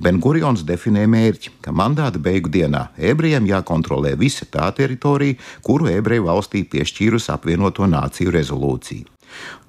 Ben-Gurions 0.03 0.63
definē 0.67 1.05
mērķi, 1.09 1.57
ka 1.63 1.73
mandāta 1.75 2.21
beigu 2.21 2.51
dienā 2.53 2.87
ebrejiem 3.11 3.47
jākontrolē 3.49 4.13
visa 4.19 4.47
tā 4.49 4.69
teritorija, 4.77 5.39
kuru 5.65 5.89
ebreju 5.91 6.29
valstī 6.29 6.63
piešķīrusi 6.69 7.33
apvienoto 7.33 7.89
nāciju 7.89 8.37
rezolūcija. 8.37 9.12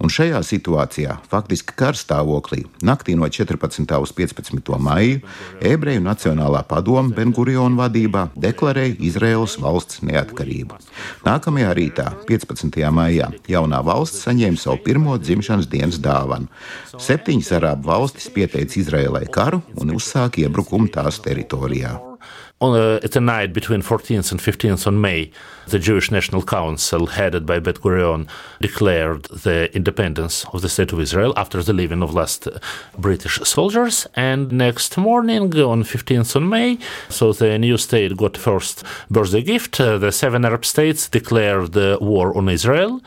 Un 0.03 0.11
šajā 0.13 0.41
situācijā, 0.45 1.17
faktiski 1.31 1.75
karstāvoklī, 1.79 2.65
naktī 2.85 3.15
no 3.17 3.29
14. 3.31 3.95
uz 4.03 4.13
15. 4.13 4.79
maiju, 4.79 5.21
Ebreju 5.65 6.03
Nacionālā 6.05 6.65
padome 6.69 7.15
Benguriona 7.17 7.85
vadībā 7.85 8.27
deklarēja 8.37 8.99
Izraēlas 9.09 9.59
valsts 9.63 10.03
neatkarību. 10.07 10.79
Nākamajā 11.27 11.75
rītā, 11.79 12.09
15. 12.29 12.81
maijā, 12.95 13.31
jaunā 13.49 13.83
valsts 13.87 14.25
saņēma 14.27 14.61
savu 14.61 14.83
pirmo 14.87 15.19
dzimšanas 15.19 15.71
dienas 15.71 16.01
dāvanu. 16.03 16.51
Septiņas 16.95 17.53
arābu 17.61 17.91
valstis 17.93 18.31
pieteica 18.35 18.81
Izraēlai 18.83 19.27
karu 19.33 19.63
un 19.81 19.95
uzsāka 19.97 20.45
iebrukumu 20.45 20.91
tās 20.95 21.23
teritorijā. 21.25 22.14
On 22.61 22.75
a, 22.75 23.01
a 23.03 23.21
night 23.21 23.53
between 23.53 23.83
14th 23.83 24.31
and 24.31 24.41
15th 24.41 24.87
on 24.87 25.01
May, 25.01 25.31
the 25.67 25.79
Jewish 25.79 26.11
National 26.11 26.43
Council, 26.43 27.07
headed 27.07 27.45
by 27.45 27.59
Bet 27.59 27.81
Gurion, 27.81 28.29
declared 28.61 29.25
the 29.25 29.75
independence 29.75 30.47
of 30.53 30.63
the 30.63 30.69
State 30.69 30.93
of 30.93 31.01
Israel 31.01 31.35
after 31.37 31.63
the 31.63 31.73
leaving 31.73 32.03
of 32.03 32.15
last 32.15 32.49
British 32.97 33.39
soldiers. 33.43 34.07
And 34.15 34.53
next 34.53 34.97
morning, 34.97 35.53
on 35.55 35.83
15th 35.83 36.37
on 36.37 36.49
May, 36.49 36.79
so 37.09 37.33
the 37.33 37.59
new 37.59 37.77
state 37.77 38.17
got 38.17 38.37
first 38.37 38.85
birthday 39.11 39.43
gift. 39.43 39.81
Uh, 39.81 39.99
the 39.99 40.13
seven 40.13 40.45
Arab 40.45 40.65
states 40.65 41.09
declared 41.09 41.73
the 41.73 41.99
war 42.01 42.37
on 42.37 42.49
Israel 42.49 43.03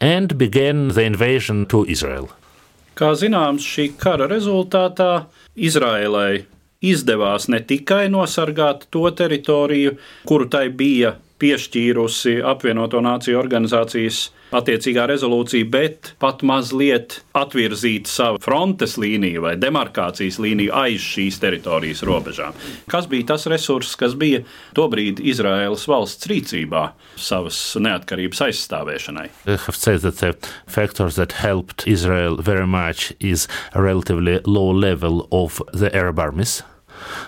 and 0.00 0.36
began 0.36 0.88
the 0.88 1.02
invasion 1.02 1.66
to 1.66 1.84
Israel. 1.86 2.30
Kā 2.98 3.12
zināms, 3.14 3.62
šī 3.62 3.92
kara 3.94 4.26
rezultātā 4.26 5.28
Izrēlai 5.54 6.44
izdevās 6.84 7.48
ne 7.48 7.60
tikai 7.60 8.08
nosargāt 8.12 8.86
to 8.94 9.10
teritoriju, 9.10 9.96
kuru 10.28 10.48
tai 10.50 10.68
bija 10.68 11.16
piešķīrusi 11.38 12.38
apvienoto 12.52 13.00
nāciju 13.02 13.38
organizācijas 13.38 14.28
attiecīgā 14.54 15.06
rezolūcija, 15.10 15.68
bet 15.70 16.12
pat 16.22 16.42
mazliet 16.46 17.20
atvirzīt 17.36 18.08
savu 18.10 18.40
frontes 18.42 18.96
līniju 19.00 19.44
vai 19.44 19.54
demarkācijas 19.60 20.40
līniju 20.42 20.74
aiz 20.76 21.04
šīs 21.04 21.40
teritorijas 21.42 22.02
robežām. 22.08 22.56
Kas 22.90 23.08
bija 23.10 23.32
tas 23.34 23.46
resurss, 23.50 23.98
kas 23.98 24.16
bija 24.18 24.44
tobrīd 24.76 25.20
Izraēlas 25.20 25.86
valsts 25.90 26.28
rīcībā 26.30 26.88
savas 27.16 27.60
neatkarības 27.80 28.44
aizstāvēšanai? 28.48 29.28
The 29.44 29.58
factors 30.66 31.16
that 31.16 31.32
helped 31.32 31.86
Israel 31.86 32.36
very 32.36 32.66
much 32.66 33.12
is 33.20 33.48
a 33.72 33.82
relatively 33.82 34.40
low 34.46 34.70
level 34.70 35.26
of 35.30 35.62
the 35.72 35.94
Arab 35.94 36.18
armies. 36.18 36.62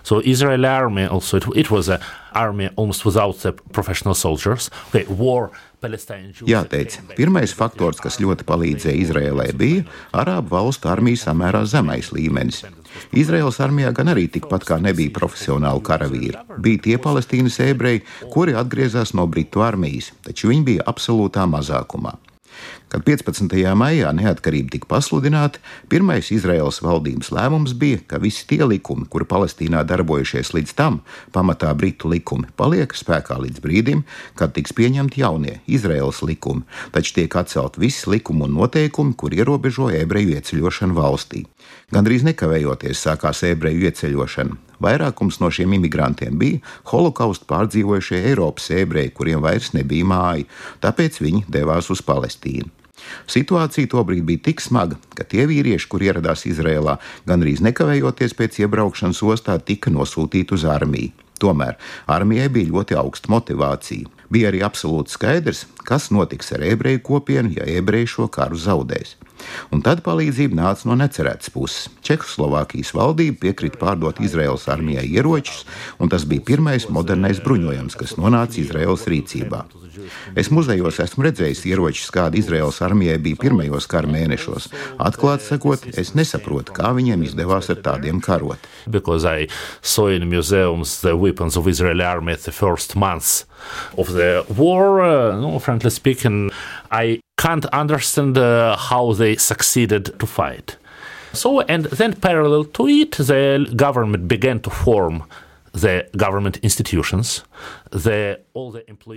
So 0.03 0.21
Israeli 0.21 0.67
army 0.67 1.05
also 1.05 1.37
it, 1.37 1.45
it 1.57 1.71
was 1.71 1.89
an 1.89 2.01
army 2.33 2.71
almost 2.77 3.05
without 3.05 3.37
the 3.39 3.53
professional 3.53 4.15
soldiers. 4.15 4.71
Okay, 4.89 5.05
war. 5.07 5.51
Jāteic, 6.49 6.99
pirmais 7.17 7.55
faktors, 7.57 8.01
kas 8.05 8.21
ļoti 8.21 8.45
palīdzēja 8.49 9.01
Izrēlai, 9.01 9.49
bija 9.57 9.87
Arābu 10.13 10.55
valstu 10.57 10.91
armijas 10.93 11.25
samērā 11.29 11.65
zemais 11.69 12.13
līmenis. 12.13 12.65
Izraels 13.17 13.61
armijā 13.65 13.93
gan 13.97 14.11
arī 14.13 14.27
tikpat 14.29 14.67
kā 14.69 14.81
nebija 14.83 15.15
profesionāli 15.17 15.85
karavīri. 15.87 16.41
Bija 16.61 16.85
tie 16.87 16.99
palestīnas 17.03 17.61
ebreji, 17.65 18.05
kuri 18.35 18.57
atgriezās 18.59 19.15
no 19.17 19.27
Britu 19.31 19.65
armijas, 19.65 20.13
taču 20.27 20.53
viņi 20.53 20.67
bija 20.73 20.91
absolūtā 20.91 21.47
mazākumā. 21.49 22.17
Kad 22.91 23.05
15. 23.07 23.53
maijā 23.79 24.09
neatkarība 24.11 24.73
tika 24.75 24.89
pasludināta, 24.91 25.61
pirmais 25.87 26.33
Izraels 26.35 26.81
valdības 26.83 27.29
lēmums 27.31 27.77
bija, 27.79 28.01
ka 28.11 28.19
visi 28.19 28.43
tie 28.51 28.65
likumi, 28.67 29.05
kuri 29.07 29.29
Palestīnā 29.31 29.85
darbojušies 29.87 30.51
līdz 30.57 30.73
tam, 30.75 30.97
pamatā 31.31 31.71
britu 31.79 32.11
likumi, 32.11 32.51
paliek 32.59 32.91
spēkā 32.91 33.37
līdz 33.45 33.63
brīdim, 33.63 34.03
kad 34.35 34.57
tiks 34.57 34.75
pieņemti 34.75 35.23
jaunie 35.23 35.61
Izraels 35.71 36.19
likumi, 36.27 36.67
taču 36.91 37.15
tiek 37.21 37.37
atcelt 37.39 37.79
visi 37.79 38.11
likumi 38.11 38.49
un 38.49 38.59
noteikumi, 38.59 39.15
kur 39.15 39.39
ierobežo 39.39 39.93
ebreju 39.95 40.35
ieceļošanu 40.41 40.99
valstī. 40.99 41.45
Gandrīz 41.95 42.27
nekavējoties 42.27 43.07
sākās 43.07 43.45
ebreju 43.47 43.87
ieceļošana. 43.87 44.59
Vairākums 44.83 45.39
no 45.39 45.53
šiem 45.55 45.79
imigrantiem 45.79 46.35
bija 46.43 46.59
holokaustu 46.91 47.47
pārdzīvojušie 47.55 48.25
Eiropas 48.33 48.67
ebreji, 48.75 49.15
kuriem 49.15 49.47
vairs 49.47 49.71
nebija 49.79 50.11
māja, 50.11 50.51
tāpēc 50.83 51.23
viņi 51.23 51.47
devās 51.47 51.95
uz 51.95 52.03
Palestīnu. 52.03 52.80
Situācija 53.31 53.91
tobrīd 53.91 54.27
bija 54.29 54.45
tik 54.51 54.63
smaga, 54.65 54.99
ka 55.17 55.25
tie 55.25 55.47
vīrieši, 55.51 55.89
kur 55.91 56.05
ieradās 56.05 56.47
Izrēlā, 56.51 56.99
gandrīz 57.29 57.65
nekavējoties 57.67 58.37
pēc 58.39 58.63
iebraukšanas 58.65 59.23
ostā, 59.23 59.59
tika 59.59 59.93
nosūtīti 59.95 60.57
uz 60.57 60.69
armiju. 60.69 61.13
Tomēr 61.41 61.79
armijai 62.11 62.51
bija 62.53 62.69
ļoti 62.75 62.97
augsta 63.01 63.33
motivācija. 63.33 64.11
Bija 64.31 64.51
arī 64.51 64.61
absolūti 64.63 65.15
skaidrs, 65.15 65.65
kas 65.89 66.11
notiks 66.13 66.53
ar 66.55 66.67
ebreju 66.69 67.01
kopienu, 67.07 67.55
ja 67.57 67.65
ebreji 67.79 68.11
šo 68.13 68.29
karu 68.33 68.61
zaudēs. 68.61 69.17
Un 69.73 69.81
tad 69.81 70.03
palīdzība 70.05 70.59
nāca 70.59 70.91
no 70.91 70.99
necerētas 71.01 71.53
puses. 71.55 71.89
Čehoslovākijas 72.05 72.93
valdība 72.97 73.41
piekrita 73.47 73.81
pārdot 73.81 74.21
Izraels 74.21 74.69
armijai 74.69 75.07
ieročus, 75.09 75.65
un 75.99 76.13
tas 76.13 76.29
bija 76.29 76.45
pirmais 76.53 76.91
modernais 76.93 77.41
bruņojums, 77.45 77.97
kas 77.97 78.19
nonāca 78.21 78.61
Izraels 78.61 79.09
rīcībā. 79.09 79.65
Es 80.39 80.51
muzejos 80.53 81.01
esmu 81.03 81.25
redzējis 81.27 81.65
ieročus, 81.71 82.11
kādi 82.15 82.41
Izraels 82.43 82.81
armijai 82.85 83.19
bija 83.23 83.39
pirmajos 83.41 83.89
kara 83.91 84.11
mēnešos. 84.11 84.71
Atklāti 85.03 85.49
sakot, 85.49 85.87
es 86.01 86.15
nesaprotu, 86.19 86.75
kā 86.77 86.93
viņiem 86.97 87.25
izdevās 87.27 87.71
ar 87.73 87.83
tādiem 87.85 88.21
karot. 88.25 88.69
Museums 90.31 91.01
the 91.01 91.17
weapons 91.17 91.57
of 91.57 91.67
Israeli 91.67 92.05
army 92.05 92.33
at 92.33 92.41
the 92.41 92.53
first 92.53 92.95
months 92.97 93.47
of 93.97 94.13
the 94.13 94.45
war, 94.57 95.01
uh, 95.01 95.37
no, 95.41 95.59
frankly 95.59 95.91
speaking, 95.91 96.51
I 96.91 97.21
can't 97.37 97.67
understand 97.67 98.39
uh, 98.39 98.77
how 98.77 99.13
they 99.13 99.37
succeeded 99.37 100.19
to 100.19 100.27
fight. 100.27 100.77
So, 101.33 101.61
and 101.61 101.85
then 101.87 102.15
parallel 102.15 102.65
to 102.65 102.89
it, 102.89 103.13
the 103.13 103.73
government 103.77 104.27
began 104.29 104.61
to 104.61 104.71
form 104.71 105.25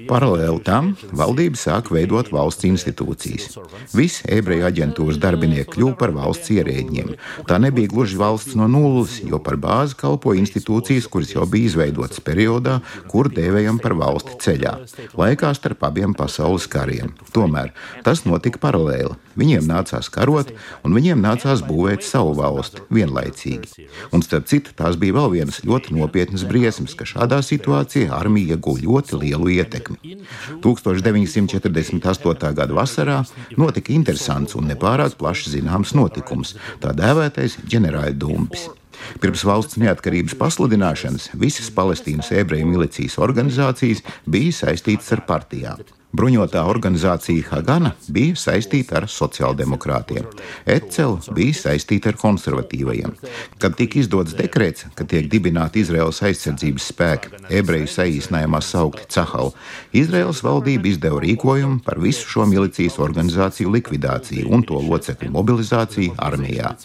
Paralēli 0.10 0.62
tam 0.66 0.92
valdība 1.18 1.58
sāk 1.58 1.90
veidot 1.94 2.30
valsts 2.34 2.68
institūcijas. 2.68 3.58
Visi 3.98 4.26
ebreju 4.34 4.68
aģentūras 4.70 5.18
darbinieki 5.22 5.72
kļuva 5.74 5.98
par 5.98 6.14
valsts 6.14 6.54
ierēģiem. 6.54 7.14
Tā 7.50 7.58
nebija 7.62 7.90
gluži 7.90 8.20
valsts 8.22 8.58
no 8.60 8.68
nulles, 8.70 9.18
jo 9.26 9.40
par 9.42 9.58
bāzi 9.62 9.98
kalpoja 9.98 10.42
institūcijas, 10.44 11.10
kuras 11.10 11.34
jau 11.34 11.48
bija 11.50 11.72
izveidotas 11.72 12.22
periodā, 12.22 12.80
kur 13.10 13.32
dēvējam 13.34 13.82
par 13.82 13.98
valsti 13.98 14.38
ceļā, 14.46 14.78
laikā 15.18 15.54
starp 15.58 15.86
abiem 15.90 16.14
pasaules 16.18 16.70
kariem. 16.70 17.16
Tomēr 17.34 17.74
tas 18.06 18.26
notika 18.30 18.62
paralēli. 18.62 19.18
Viņiem 19.40 19.66
nācās 19.66 20.10
karot, 20.13 20.52
un 20.86 20.94
viņiem 20.94 21.22
nācās 21.24 21.63
būvēt 21.66 22.06
savu 22.06 22.36
valsti 22.38 22.84
vienlaicīgi. 22.94 23.88
Un 24.13 24.22
starp 24.25 24.46
citu, 24.52 24.75
tās 24.78 24.98
bija 25.00 25.18
vēl 25.18 25.32
vienas 25.38 25.62
ļoti 25.66 25.96
nopietnas 25.98 26.46
briesmas, 26.50 26.94
ka 26.98 27.08
šādā 27.10 27.42
situācijā 27.46 28.13
armija 28.13 28.58
ieguva 28.58 28.84
ļoti 28.84 29.20
lielu 29.24 29.56
ietekmi. 29.58 30.20
1948. 30.63 32.54
gada 32.60 32.78
vasarā 32.78 33.20
notika 33.58 33.94
interesants 33.96 34.56
un 34.60 34.70
nepārāk 34.70 35.18
plaši 35.18 35.58
zināms 35.58 35.96
notikums- 35.98 36.56
tā 36.84 36.94
dēvētais 36.94 37.58
ģenerāļdumpis. 37.70 38.70
Pirms 39.20 39.44
valsts 39.48 39.80
neatkarības 39.82 40.38
pasludināšanas 40.40 41.32
visas 41.34 41.72
Palestīnas 41.74 42.32
ebreju 42.32 42.70
milicijas 42.70 43.18
organizācijas 43.18 44.04
bija 44.30 44.52
saistītas 44.63 45.12
ar 45.18 45.25
partijām. 45.28 45.84
Bruņotā 46.13 46.62
organizācija 46.70 47.48
Hagana 47.50 47.89
bija 48.13 48.36
saistīta 48.38 49.00
ar 49.00 49.08
sociāldemokrātiem, 49.10 50.27
Ecel 50.70 51.15
bija 51.34 51.55
saistīta 51.58 52.12
ar 52.12 52.20
konservatīvajiem. 52.22 53.15
Kad 53.58 53.74
tika 53.79 53.98
izdots 53.98 54.36
dekrets, 54.38 54.86
ka 54.93 55.08
tiek 55.10 55.25
dibināti 55.32 55.82
Izraels 55.82 56.22
aizsardzības 56.22 56.89
spēki, 56.91 57.32
ebreju 57.58 57.89
saīsinājumā 57.89 58.62
saukti 58.62 59.08
Cahal, 59.15 59.55
Izraels 59.89 60.43
valdība 60.46 60.91
izdeva 60.91 61.17
rīkojumu 61.24 61.79
par 61.88 61.98
visu 62.03 62.29
šo 62.29 62.46
milicijas 62.51 63.00
organizāciju 63.01 63.74
likvidāciju 63.74 64.53
un 64.53 64.62
to 64.70 64.77
locekļu 64.86 65.32
mobilizāciju 65.34 66.13
armijā. 66.22 66.75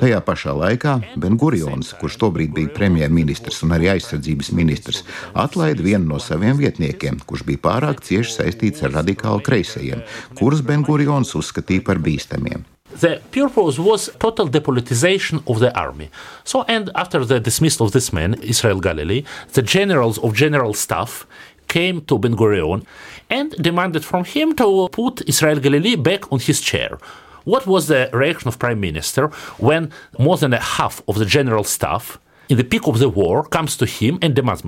Tajā 0.00 0.22
pašā 0.24 0.56
laikā 0.62 0.96
Bengurions, 1.20 1.92
kurš 2.00 2.16
tobrīd 2.24 2.56
bija 2.56 2.72
premjerministrs 2.72 3.60
un 3.68 3.76
arī 3.76 3.92
aizsardzības 3.98 4.52
ministrs, 4.56 5.04
atlaida 5.36 5.84
vienu 5.84 6.14
no 6.14 6.24
saviem 6.24 6.56
vietniekiem, 6.56 7.20
kurš 7.28 7.44
bija 7.52 7.64
pārāk 7.68 8.00
cieši 8.08 8.38
saistīts 8.38 8.61
ar 8.62 9.40
kreisajiem, 9.42 10.02
kurus 10.38 10.62
Bengurions 10.62 11.34
uzskatīja 11.34 11.84
par 11.84 11.98
bīstamiem. 11.98 12.64
The 13.00 13.20
purpose 13.30 13.78
was 13.78 14.10
total 14.18 14.48
depolitization 14.48 15.42
of 15.46 15.60
the 15.60 15.74
army. 15.74 16.10
So, 16.44 16.64
and 16.68 16.90
after 16.94 17.24
the 17.24 17.40
dismissal 17.40 17.86
of 17.86 17.92
this 17.92 18.12
man, 18.12 18.34
Israel 18.42 18.80
Galilee, 18.80 19.24
the 19.54 19.62
generals 19.62 20.18
of 20.18 20.34
general 20.34 20.74
staff 20.74 21.26
came 21.68 22.02
to 22.02 22.18
Ben 22.18 22.36
Gurion 22.36 22.84
and 23.30 23.50
demanded 23.52 24.04
from 24.04 24.24
him 24.24 24.54
to 24.56 24.88
put 24.92 25.26
Israel 25.26 25.58
Galilee 25.58 25.96
back 25.96 26.30
on 26.30 26.38
his 26.38 26.60
chair. 26.60 26.98
What 27.44 27.66
was 27.66 27.86
the 27.86 28.10
reaction 28.12 28.48
of 28.48 28.58
prime 28.58 28.80
minister 28.80 29.28
when 29.58 29.90
more 30.18 30.36
than 30.36 30.52
a 30.52 30.60
half 30.60 31.02
of 31.08 31.18
the 31.18 31.24
general 31.24 31.64
staff, 31.64 32.18
in 32.48 32.58
the 32.58 32.64
peak 32.64 32.86
of 32.86 32.98
the 32.98 33.08
war, 33.08 33.42
comes 33.44 33.76
to 33.78 33.86
him 33.86 34.18
and 34.20 34.34
demands? 34.34 34.62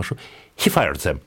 He 0.57 0.71
fired 0.71 1.01
them. 1.01 1.21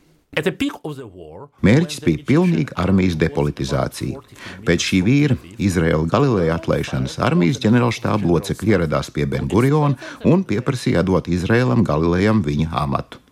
Mērķis 1.65 2.01
bija 2.03 2.23
pilnīga 2.27 2.75
armijas 2.77 3.15
depolitizācija. 3.17 4.19
Pēc 4.67 4.83
šī 4.89 4.99
vīra, 5.05 5.37
Izraēla 5.57 6.05
Galileja 6.11 6.57
atlaišanas, 6.59 7.15
armijas 7.23 7.61
ģenerālštāba 7.63 8.27
locekļi 8.27 8.75
ieradās 8.75 9.09
pie 9.15 9.25
Benguriona 9.25 9.95
un 10.27 10.43
pieprasīja 10.45 11.05
dot 11.07 11.29
Izraēlam 11.31 11.85
Galilejam 11.87 12.43
viņa 12.45 12.69
amatu. 12.83 13.23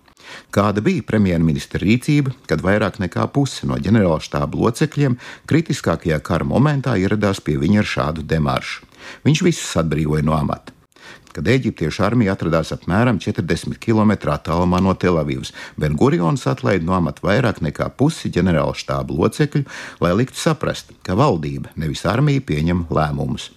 Kāda 0.55 0.81
bija 0.81 1.03
premjerministra 1.05 1.83
rīcība, 1.83 2.33
kad 2.49 2.63
vairāk 2.65 2.97
nekā 3.03 3.27
puse 3.35 3.67
no 3.69 3.77
ģenerālštāba 3.77 4.57
locekļiem 4.57 5.19
kritiskākajā 5.51 6.21
kara 6.25 6.47
momentā 6.47 6.95
ieradās 6.97 7.43
pie 7.43 7.59
viņa 7.61 7.83
ar 7.83 7.91
šādu 7.91 8.25
demaršu? 8.25 8.87
Viņš 9.27 9.43
visus 9.45 9.75
atbrīvoja 9.83 10.25
no 10.25 10.33
amata 10.39 10.74
kad 11.35 11.49
eģiptiešu 11.51 12.05
armija 12.07 12.35
atradās 12.35 12.71
apmēram 12.75 13.19
40 13.23 13.79
km 13.83 14.15
attālumā 14.31 14.79
no 14.83 14.95
Telavīvas. 14.95 15.51
Bengurions 15.79 16.47
atlaida 16.47 16.87
no 16.87 16.95
amata 16.95 17.25
vairāk 17.27 17.61
nekā 17.65 17.89
pusi 17.99 18.31
ģenerāla 18.31 18.77
štāba 18.77 19.17
locekļu, 19.19 19.65
lai 20.05 20.15
liktu 20.15 20.39
saprast, 20.39 20.95
ka 21.03 21.17
valdība, 21.19 21.75
nevis 21.75 22.05
armija, 22.07 22.43
pieņem 22.47 22.87
lēmumus. 22.93 23.51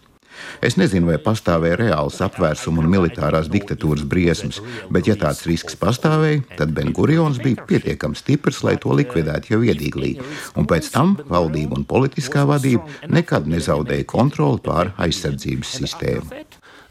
Es 0.63 0.77
nezinu, 0.79 1.09
vai 1.11 1.19
pastāvēja 1.23 1.79
reāls 1.81 2.19
apvērsuma 2.25 2.83
un 2.83 2.91
militārās 2.93 3.51
diktatūras 3.53 4.05
briesmas, 4.09 4.61
bet, 4.95 5.09
ja 5.11 5.17
tāds 5.19 5.45
risks 5.49 5.79
pastāvēja, 5.79 6.45
tad 6.59 6.75
Bengurions 6.77 7.41
bija 7.43 7.67
pietiekami 7.69 8.19
stiprs, 8.19 8.63
lai 8.67 8.77
to 8.83 8.95
likvidētu 8.99 9.55
jau 9.55 9.63
iedīglī, 9.67 10.15
un 10.59 10.69
pēc 10.71 10.93
tam 10.95 11.17
valdība 11.31 11.79
un 11.79 11.87
politiskā 11.89 12.47
vadība 12.49 13.11
nekad 13.11 13.51
nezaudēja 13.51 14.09
kontroli 14.15 14.63
pār 14.65 14.95
aizsardzības 15.09 15.77
sistēmu. 15.81 16.48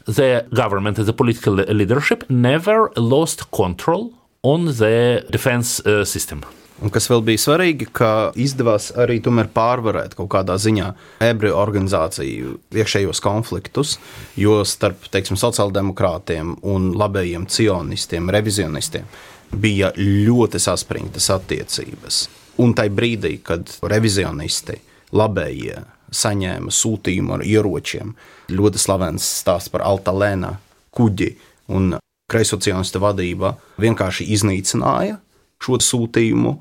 The 0.08 0.46
government 0.50 0.96
the 0.96 1.12
political 1.12 1.54
leadership 1.54 2.24
never 2.28 2.90
lost 2.96 3.50
control 3.50 4.12
on 4.42 4.66
the 4.66 5.24
defense 5.30 5.80
uh, 5.84 6.04
system. 6.04 6.42
Un 6.78 6.92
kas 6.94 7.08
vēl 7.10 7.24
bija 7.26 7.40
svarīgi, 7.42 7.88
ka 7.90 8.30
izdevās 8.38 8.92
arī 8.94 9.18
pārvarēt 9.20 10.14
kaut 10.14 10.28
kādā 10.30 10.54
ziņā 10.62 10.92
ebreju 11.26 11.56
organizāciju 11.58 12.54
iekšējos 12.70 13.20
konfliktus, 13.20 13.96
jo 14.38 14.62
starp 14.62 15.08
teiksim, 15.10 15.36
sociāldemokrātiem 15.36 16.54
un 16.62 16.92
labējiem 16.94 17.48
cionistiem, 17.50 18.30
revizionistiem 18.30 19.10
bija 19.50 19.90
ļoti 19.96 20.60
saspringtas 20.62 21.30
attiecības. 21.34 22.28
Un 22.62 22.74
tajā 22.78 22.94
brīdī, 22.94 23.38
kad 23.42 23.66
revizionisti, 23.82 24.78
labējie, 25.18 25.82
saņēma 26.14 26.72
sūtījumu 26.72 27.36
ar 27.36 27.44
ieročiem, 27.46 28.14
ļoti 28.52 28.80
slavens 28.80 29.26
stāsts 29.42 29.72
par 29.72 29.84
Altalēna 29.86 30.54
kuģi 30.96 31.32
un 31.74 31.96
kreisocionistu 32.28 33.00
vadība 33.02 33.54
vienkārši 33.80 34.28
iznīcināja 34.36 35.18
šo 35.64 35.78
sūtījumu. 35.82 36.54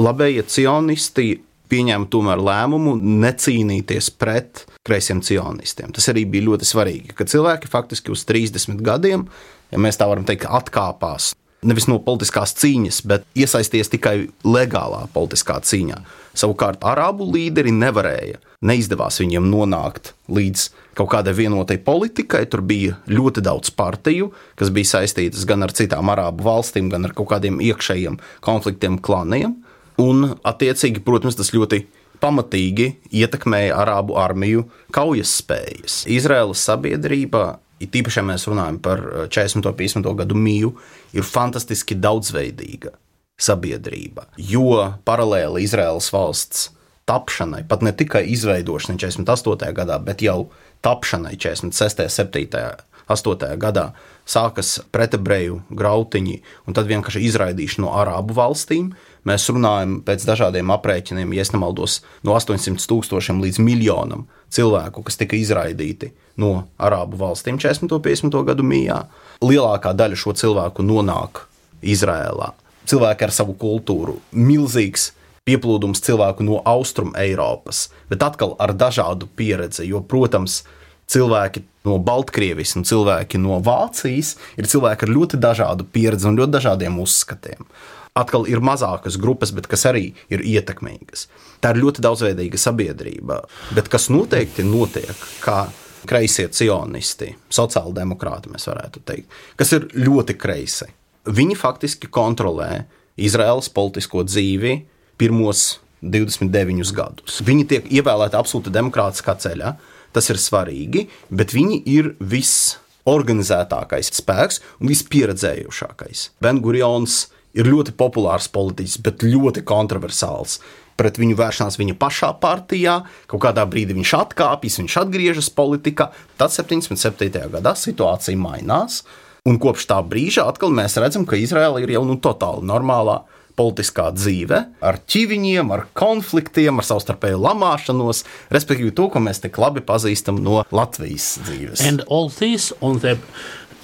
Labējie 0.00 0.44
cionisti 0.50 1.28
pieņēma 1.70 2.10
tomēr 2.10 2.42
lēmumu 2.44 2.96
necīnīties 3.02 4.10
pret 4.18 4.64
kreisiem 4.86 5.22
cionistiem. 5.24 5.94
Tas 5.94 6.10
arī 6.12 6.26
bija 6.28 6.48
ļoti 6.50 6.68
svarīgi, 6.68 7.14
ka 7.16 7.26
cilvēki 7.30 7.70
faktiski 7.70 8.12
uz 8.14 8.26
30 8.28 8.82
gadiem, 8.84 9.26
ja 9.72 9.80
mēs 9.80 9.98
tā 9.98 10.08
varam 10.10 10.26
teikt, 10.28 10.46
atkāpās 10.50 11.32
nevis 11.64 11.88
no 11.90 11.98
politiskās 12.04 12.54
cīņas, 12.60 13.00
bet 13.08 13.26
iesaisties 13.38 13.90
tikai 13.92 14.16
legālā 14.46 15.04
politiskā 15.14 15.58
cīņā. 15.64 16.02
Savukārt, 16.34 16.82
arābu 16.82 17.28
līderi 17.30 17.72
nevarēja, 17.74 18.40
neizdevās 18.66 19.20
viņiem 19.22 19.46
nonākt 19.50 20.12
līdz 20.34 20.68
kaut 20.98 21.12
kādai 21.12 21.34
vienotai 21.36 21.78
politikai. 21.82 22.44
Tur 22.50 22.64
bija 22.66 22.98
ļoti 23.10 23.44
daudz 23.44 23.70
partiju, 23.74 24.32
kas 24.58 24.72
bija 24.74 24.96
saistītas 24.96 25.46
gan 25.48 25.66
ar 25.66 25.74
citām 25.76 26.10
arābu 26.10 26.46
valstīm, 26.46 26.90
gan 26.92 27.06
ar 27.06 27.14
kaut 27.16 27.30
kādiem 27.34 27.60
iekšējiem 27.62 28.18
konfliktiem, 28.44 28.98
klaniem. 28.98 29.60
Un, 30.02 30.32
attiecīgi, 30.42 31.04
protams, 31.06 31.38
tas 31.38 31.52
ļoti 31.54 31.84
pamatīgi 32.22 32.88
ietekmēja 33.14 33.76
arābu 33.82 34.16
armiju 34.18 34.64
kaujas 34.94 35.36
spējas. 35.42 36.02
Izraēlas 36.10 36.62
sabiedrībā 36.66 37.44
It 37.84 37.96
īpaši, 38.00 38.20
ja 38.20 38.26
mēs 38.26 38.46
runājam 38.50 38.80
par 38.82 39.02
40. 39.28 39.60
un 39.60 39.76
50. 39.78 40.12
gadu 40.22 40.38
mīju, 40.38 40.74
ir 41.16 41.26
fantastiski 41.26 41.96
daudzveidīga 42.00 42.94
sabiedrība. 43.40 44.28
Jo 44.38 44.94
paralēli 45.06 45.64
Izraēlas 45.66 46.10
valsts 46.14 46.68
tapšanai, 47.08 47.64
pat 47.68 47.84
ne 47.84 47.92
tikai 47.92 48.24
izveidošanai 48.32 48.98
48. 49.02 49.70
gadā, 49.76 49.98
bet 50.00 50.24
jau 50.24 50.48
tapšanai 50.84 51.36
46., 51.36 52.08
7., 52.08 52.84
8. 53.04 53.56
gadā 53.60 53.90
sākas 54.24 54.78
pretebreju 54.92 55.60
grautiņi 55.68 56.38
un 56.64 56.76
tad 56.76 56.88
vienkārši 56.88 57.26
izraidīšana 57.28 57.84
no 57.84 57.92
arābu 58.00 58.36
valstīm. 58.38 58.94
Mēs 59.24 59.46
runājam 59.48 59.98
pēc 60.04 60.26
dažādiem 60.28 60.72
aprēķiniem, 60.74 61.32
ja 61.32 61.46
nemaldos, 61.54 62.02
no 62.26 62.34
800 62.36 62.84
tūkstošiem 62.90 63.40
līdz 63.44 63.60
miljonam 63.64 64.26
cilvēku, 64.52 65.02
kas 65.06 65.16
tika 65.20 65.38
izraidīti 65.38 66.12
no 66.40 66.66
arābu 66.76 67.18
valstīm 67.20 67.58
40. 67.60 67.88
un 67.88 68.04
50. 68.04 68.38
gadu 68.50 68.66
mijā. 68.66 69.04
Lielākā 69.44 69.94
daļa 69.96 70.18
šo 70.20 70.34
cilvēku 70.36 70.84
nonāk 70.84 71.46
Izrēlā. 71.84 72.52
Cilvēki 72.88 73.26
ar 73.26 73.32
savu 73.32 73.56
kultūru, 73.60 74.18
milzīgs 74.36 75.12
pieplūdums 75.48 76.00
cilvēku 76.04 76.44
no 76.44 76.60
Austrum 76.68 77.12
Eiropas, 77.20 77.88
bet 78.08 78.24
atkal 78.24 78.54
ar 78.60 78.72
dažādu 78.76 79.28
pieredzi, 79.36 79.86
jo, 79.88 80.00
protams, 80.04 80.62
cilvēki 81.10 81.64
no 81.84 81.98
Baltkrievijas 82.00 82.76
un 82.78 82.86
cilvēki 82.88 83.40
no 83.42 83.58
Vācijas 83.64 84.36
ir 84.56 84.70
cilvēki 84.70 85.06
ar 85.06 85.12
ļoti 85.18 85.40
dažādu 85.42 85.86
pieredzi 85.92 86.30
un 86.30 86.40
ļoti 86.40 86.56
dažādiem 86.56 86.96
uzskatiem 87.02 87.68
atkal 88.14 88.46
ir 88.46 88.62
mazākas 88.62 89.18
grupas, 89.18 89.50
bet 89.54 89.66
kas 89.70 89.86
arī 89.90 90.12
ir 90.32 90.44
ietekmīgas. 90.46 91.26
Tā 91.62 91.72
ir 91.74 91.82
ļoti 91.82 92.02
daudzveidīga 92.04 92.60
sabiedrība. 92.60 93.40
Bet 93.74 93.90
kas 93.90 94.06
noteikti 94.12 94.62
notiek, 94.66 95.24
kā 95.42 95.64
kreisie 96.06 96.46
cionisti, 96.54 97.32
sociāldemokrāti, 97.52 98.52
mēs 98.54 98.68
varētu 98.70 99.02
teikt, 99.08 99.38
kas 99.58 99.72
ir 99.74 99.88
ļoti 99.98 100.36
kreisi. 100.38 100.90
Viņi 101.24 101.56
faktiski 101.58 102.10
kontrolē 102.12 102.84
Izraēlas 103.16 103.70
politisko 103.72 104.22
dzīvi 104.28 104.76
pirmos 105.18 105.80
29 106.04 106.92
gadus. 106.94 107.40
Viņi 107.46 107.66
tiek 107.70 107.86
ievēlēti 107.88 108.36
absolūti 108.36 108.72
demokrātiskā 108.74 109.34
ceļā. 109.40 109.74
Tas 110.14 110.30
ir 110.30 110.38
svarīgi, 110.38 111.08
bet 111.34 111.52
viņi 111.54 111.80
ir 111.90 112.12
visorganizētākais 112.22 114.12
spēks 114.14 114.60
un 114.78 114.92
vispieredzējušākais. 114.92 116.28
Bengurions 116.44 117.24
ir 117.54 117.70
ļoti 117.70 117.94
populārs 117.98 118.46
politiķis, 118.54 119.00
bet 119.02 119.26
ļoti 119.26 119.64
kontroversāls. 119.66 120.60
Pret 120.94 121.18
viņu 121.18 121.34
vēršanās 121.38 121.78
viņa 121.80 121.96
pašā 121.98 122.30
partijā, 122.42 123.00
kaut 123.30 123.42
kādā 123.42 123.64
brīdī 123.66 123.96
viņš 123.96 124.12
atkāpjas, 124.20 124.78
viņš 124.78 124.98
atgriežas 125.02 125.50
politikā. 125.50 126.12
Tad 126.38 126.54
77. 126.54 127.48
gadā 127.50 127.74
situācija 127.78 128.38
mainās, 128.38 129.02
un 129.42 129.58
kopš 129.62 129.88
tā 129.90 129.98
brīža 130.06 130.46
atkal 130.46 130.70
mēs 130.74 130.94
redzam, 131.02 131.26
ka 131.26 131.38
Izraela 131.40 131.82
ir 131.82 131.90
jau 131.96 132.04
nu, 132.06 132.14
totāli 132.22 132.62
normālā 132.70 133.24
politiskā 133.58 134.08
dzīve, 134.14 134.60
ar 134.82 135.00
ķīviņiem, 135.10 135.72
ar 135.74 135.86
konfliktiem, 135.96 136.80
ar 136.80 136.88
savstarpēju 136.88 137.40
lamāšanos, 137.42 138.24
respektīvi 138.54 138.94
to, 138.96 139.08
ko 139.12 139.22
mēs 139.22 139.42
tik 139.44 139.58
labi 139.62 139.84
pazīstam 139.84 140.40
no 140.42 140.62
Latvijas 140.74 141.34
dzīves. 141.46 141.84
And 141.86 142.02
all 142.08 142.30
this 142.30 142.72
on 142.80 143.00
the 143.04 143.18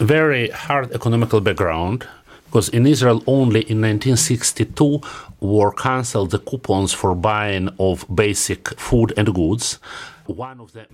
very 0.00 0.48
hard 0.50 0.92
economical 0.92 1.40
background, 1.40 2.06
because 2.46 2.68
in 2.70 2.86
Israel 2.86 3.22
only 3.26 3.60
in 3.70 3.80
1962 3.80 5.00
were 5.40 5.70
cancelled 5.72 6.30
the 6.30 6.38
coupons 6.38 6.92
for 6.92 7.14
buying 7.14 7.70
of 7.78 8.04
basic 8.12 8.68
food 8.78 9.14
and 9.16 9.32
goods. 9.34 9.78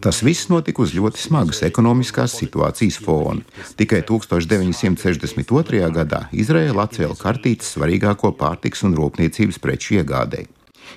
Tas 0.05 0.23
viss 0.25 0.51
notika 0.53 0.85
uz 0.85 0.95
ļoti 0.97 1.21
smagas 1.21 1.63
ekonomiskās 1.67 2.37
situācijas 2.39 2.99
fona. 3.03 3.43
Tikai 3.79 4.03
1962. 4.09 5.83
gadā 5.97 6.27
Izraela 6.33 6.87
atcēla 6.87 7.17
kartītes 7.21 7.75
svarīgāko 7.77 8.33
pārtiks 8.39 8.87
un 8.87 8.97
rūpniecības 8.99 9.61
preču 9.63 9.99
iegādēji. 10.01 10.51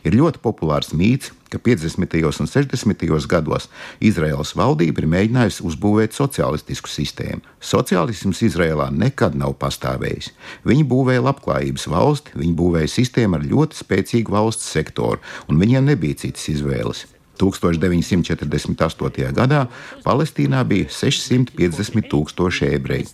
Ir 0.05 0.15
ļoti 0.15 0.39
populārs 0.43 0.93
mīts, 0.95 1.33
ka 1.49 1.57
50. 1.57 2.15
un 2.29 2.47
60. 2.47 3.05
gados 3.29 3.67
Izraels 3.99 4.53
valdība 4.57 5.01
ir 5.01 5.09
mēģinājusi 5.09 5.65
uzbūvēt 5.65 6.15
sociālistisku 6.15 6.91
sistēmu. 6.91 7.41
Sociālisms 7.59 8.43
Izrēlā 8.45 8.89
nekad 8.93 9.37
nav 9.39 9.57
pastāvējis. 9.61 10.31
Viņi 10.69 10.87
būvēja 10.93 11.25
labklājības 11.25 11.89
valsti, 11.91 12.37
viņi 12.39 12.57
būvēja 12.61 12.93
sistēmu 12.95 13.39
ar 13.39 13.47
ļoti 13.53 13.81
spēcīgu 13.81 14.35
valsts 14.37 14.69
sektoru, 14.77 15.23
un 15.49 15.61
viņiem 15.61 15.89
nebija 15.89 16.21
citas 16.27 16.47
izvēles. 16.53 17.07
1948. 17.39 19.33
gadā 19.35 19.65
Palestīnā 20.05 20.63
bija 20.67 20.89
650 20.91 22.09
tūkstoši 22.11 22.73
ebreju. 22.75 23.09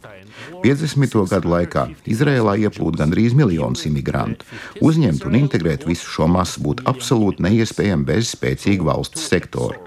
50. 0.63 1.15
gadu 1.31 1.51
laikā 1.53 1.88
Izrēlā 2.09 2.57
ieplūda 2.65 3.03
gandrīz 3.03 3.35
miljons 3.38 3.85
imigrantu. 3.89 4.45
Uzņemt 4.83 5.25
un 5.29 5.39
integrēt 5.39 5.88
visu 5.88 6.09
šo 6.17 6.29
masu 6.31 6.63
būtu 6.65 6.85
absolūti 6.91 7.45
neiespējami 7.45 8.09
bez 8.11 8.35
spēcīga 8.35 8.89
valsts 8.91 9.29
sektora. 9.31 9.85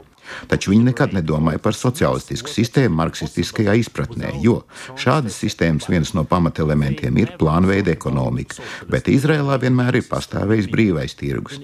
Taču 0.51 0.73
viņi 0.73 0.89
nekad 0.91 1.15
nedomāja 1.17 1.61
par 1.63 1.77
sociālistisku 1.77 2.51
sistēmu 2.53 2.99
marksistiskajā 3.01 3.77
izpratnē, 3.83 4.33
jo 4.45 4.63
šādas 4.99 5.39
sistēmas 5.43 5.89
viens 5.91 6.15
no 6.17 6.25
pamatelementiem 6.29 7.21
ir 7.23 7.35
plānveida 7.41 7.93
ekonomika, 7.95 8.63
bet 8.91 9.11
Izrēlā 9.13 9.59
vienmēr 9.63 10.01
ir 10.01 10.09
pastāvējis 10.11 10.71
brīvais 10.73 11.17
tirgus. 11.19 11.61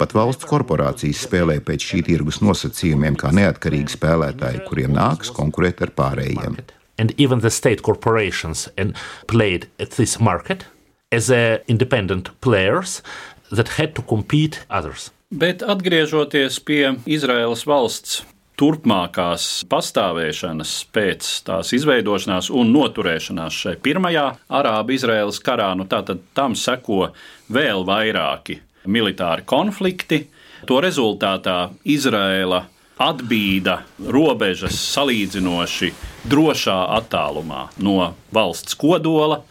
Pat 0.00 0.14
valsts 0.16 0.48
korporācijas 0.48 1.24
spēlē 1.26 1.60
pēc 1.64 1.90
šī 1.92 2.02
tirgus 2.10 2.42
nosacījumiem 2.44 3.18
kā 3.18 3.32
neatkarīgi 3.36 3.96
spēlētāji, 3.96 4.64
kuriem 4.68 4.96
nākas 4.96 5.32
konkurēt 5.34 5.84
ar 5.86 5.94
pārējiem. 5.98 6.58
And 6.98 7.14
even 7.16 7.40
the 7.40 7.50
state 7.50 7.82
corporations 7.82 8.68
and 8.76 8.96
played 9.28 9.68
at 9.78 9.90
this 9.90 10.18
market 10.18 10.66
as 11.12 11.30
independent 11.68 12.28
players 12.40 13.02
that 13.50 13.68
had 13.78 13.94
to 13.94 14.02
compete 14.02 14.60
others. 14.68 15.10
Bet 15.28 15.60
atgriežoties 15.60 16.56
pie 16.64 16.94
Izraēlas 17.04 17.66
valsts 17.68 18.22
turpmākās 18.56 19.66
pastāvēšanas 19.68 20.70
pēc 20.88 21.28
tās 21.44 21.74
izveidošanās 21.76 22.48
un 22.48 22.72
noturēšanās 22.72 23.58
šai 23.66 23.74
pirmajā 23.84 24.24
Arābu-Izraēlas 24.48 25.42
karā, 25.44 25.68
nu 25.76 25.84
tātad 25.84 26.24
tam 26.32 26.56
seko 26.56 27.10
vēl 27.52 27.84
vairāki 27.84 28.56
militāri 28.88 29.44
konflikti. 29.44 30.22
To 30.64 30.80
rezultātā 30.80 31.74
Izraēla 31.84 32.64
atbīda 32.96 33.82
robežas 34.08 34.80
salīdzinoši 34.96 35.92
drošā 36.24 36.80
attālumā 37.02 37.66
no 37.84 38.14
valsts 38.32 38.80
kodola. 38.80 39.42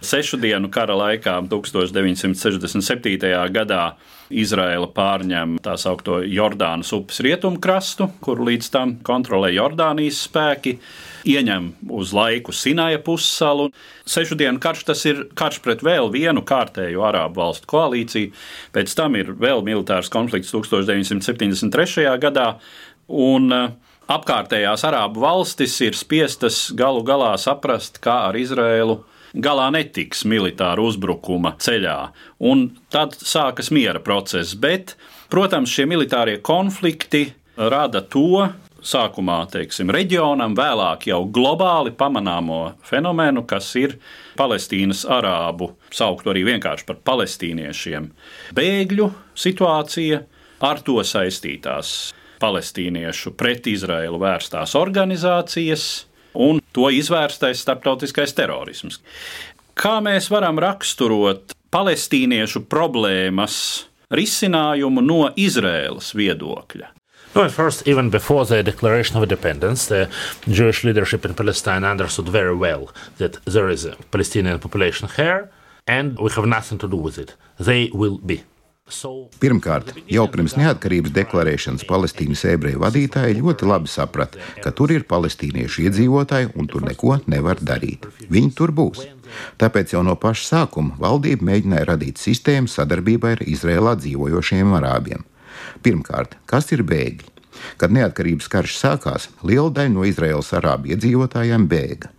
Sešu 0.00 0.40
dienu 0.40 0.72
kara 0.72 0.96
laikā, 0.96 1.42
1967. 1.52 3.28
gadā, 3.52 3.90
Izraela 4.28 4.88
pārņem 4.92 5.56
tā 5.64 5.74
saucamo 5.80 6.20
Jordānas 6.28 6.92
upes 6.96 7.22
rietumkrastu, 7.24 8.10
kur 8.24 8.42
līdz 8.44 8.70
tam 8.74 8.96
kontrolē 9.04 9.50
Jordānijas 9.54 10.20
spēki. 10.28 10.76
Ieņem 11.28 11.70
uz 11.92 12.12
laiku 12.16 12.52
Sinaja 12.54 13.00
pussalu. 13.04 13.68
Sešu 14.08 14.38
dienu 14.38 14.60
karš 14.62 14.84
tas 14.88 15.02
ir 15.08 15.24
karš 15.36 15.60
pret 15.64 15.82
vēl 15.84 16.12
vienu 16.14 16.44
kārtēju 16.46 17.02
arābu 17.08 17.42
valstu 17.42 17.68
koalīciju. 17.72 18.32
Pēc 18.76 18.94
tam 18.96 19.18
ir 19.18 19.34
vēl 19.36 19.64
militārs 19.66 20.12
konflikts 20.12 20.54
1973. 20.54 22.06
gadā. 22.22 22.48
Un 23.08 23.52
uh, 23.52 23.70
apkārtējās 24.12 24.84
arābu 24.88 25.24
valstis 25.24 25.76
ir 25.84 25.96
spiestas 25.96 26.68
galu 26.76 27.04
galā 27.04 27.34
saprast, 27.40 28.00
kā 28.04 28.26
ar 28.28 28.36
Izraēlu 28.40 29.00
galā 29.38 29.68
netiks 29.74 30.24
militāra 30.28 30.82
uzbrukuma 30.84 31.54
ceļā. 31.62 31.98
Un 32.50 32.68
tad 32.92 33.16
sākas 33.18 33.72
miera 33.74 34.02
process. 34.02 34.56
Bet, 34.58 34.96
protams, 35.32 35.72
šie 35.72 35.86
militārie 35.90 36.38
konflikti 36.44 37.28
rada 37.58 38.02
to, 38.02 38.48
sākumā 38.84 39.40
teiksim, 39.50 39.90
reģionam, 39.94 40.54
vēlāk 40.58 41.08
jau 41.10 41.22
globāli 41.34 41.92
pamanāmo 41.98 42.74
fenomenu, 42.86 43.44
kas 43.48 43.70
ir 43.80 43.96
Palestīnas 44.38 45.04
arābu, 45.10 45.72
saukt 45.90 46.28
arī 46.30 46.44
vienkārši 46.52 46.86
par 46.88 47.00
palestīniešiem. 47.10 48.12
Bēgļu 48.54 49.10
situācija 49.38 50.22
ar 50.68 50.82
to 50.86 51.02
saistītās 51.06 52.12
palestīniešu 52.38 53.34
pret 53.38 53.66
Izraēlu 53.66 54.20
vērstās 54.22 54.76
organizācijas, 54.78 55.88
to 56.76 56.90
izvērstais 56.94 57.62
starptautiskais 57.64 58.34
terorisms. 58.36 59.00
Kā 59.78 59.98
mēs 60.02 60.30
varam 60.32 60.58
raksturot 60.58 61.54
palestīniešu 61.70 62.64
problēmas 62.70 63.56
risinājumu 64.10 65.04
no 65.04 65.28
Izraēlas 65.36 66.14
viedokļa? 66.18 66.94
No, 67.34 67.48
first, 67.48 67.86
even 67.86 68.10
before 68.10 68.44
the 68.46 68.62
declaration 68.62 69.16
of 69.16 69.22
independence, 69.22 69.86
the 69.86 70.08
Jewish 70.46 70.82
leadership 70.82 71.24
in 71.24 71.34
Palestine 71.34 71.84
understood 71.84 72.28
very 72.28 72.56
well 72.56 72.88
that 73.18 73.38
there 73.44 73.68
is 73.68 73.84
a 73.84 73.96
Palestinian 74.10 74.58
population 74.58 75.08
here, 75.16 75.50
and 75.86 76.18
we 76.18 76.30
have 76.30 76.46
nothing 76.46 76.78
to 76.78 76.88
do 76.88 76.96
with 76.96 77.18
it. 77.18 77.34
They 77.58 77.90
will 77.92 78.18
be. 78.18 78.42
Pirmkārt, 79.38 79.92
jau 80.08 80.24
pirms 80.32 80.54
neatkarības 80.56 81.12
deklarēšanas 81.16 81.84
Palestīnas 81.88 82.44
ebreju 82.48 82.80
vadītāji 82.80 83.36
ļoti 83.42 83.68
labi 83.68 83.90
saprata, 83.92 84.40
ka 84.64 84.72
tur 84.72 84.94
ir 84.94 85.04
palestīniešu 85.08 85.84
iedzīvotāji 85.88 86.52
un 86.56 86.70
tur 86.72 86.86
neko 86.88 87.18
nevar 87.28 87.60
darīt. 87.60 88.08
Viņi 88.32 88.52
tur 88.56 88.72
būs. 88.72 89.04
Tāpēc 89.60 89.92
jau 89.92 90.02
no 90.06 90.16
paša 90.16 90.46
sākuma 90.48 90.96
valdība 91.00 91.50
mēģināja 91.50 91.90
radīt 91.92 92.22
sistēmu 92.22 92.70
sadarbībai 92.72 93.36
ar 93.36 93.44
Izrēlā 93.44 93.96
dzīvojošiem 94.00 94.72
arābiem. 94.80 95.26
Pirmkārt, 95.84 96.38
kas 96.48 96.72
ir 96.72 96.84
bēgļi? 96.88 97.34
Kad 97.76 97.92
neatkarības 97.92 98.48
karš 98.48 98.76
sākās, 98.78 99.28
liela 99.42 99.72
daļa 99.74 99.92
no 99.92 100.06
Izraēlas 100.06 100.54
arābu 100.56 100.94
iedzīvotājiem 100.94 101.66
bēga. 101.68 102.12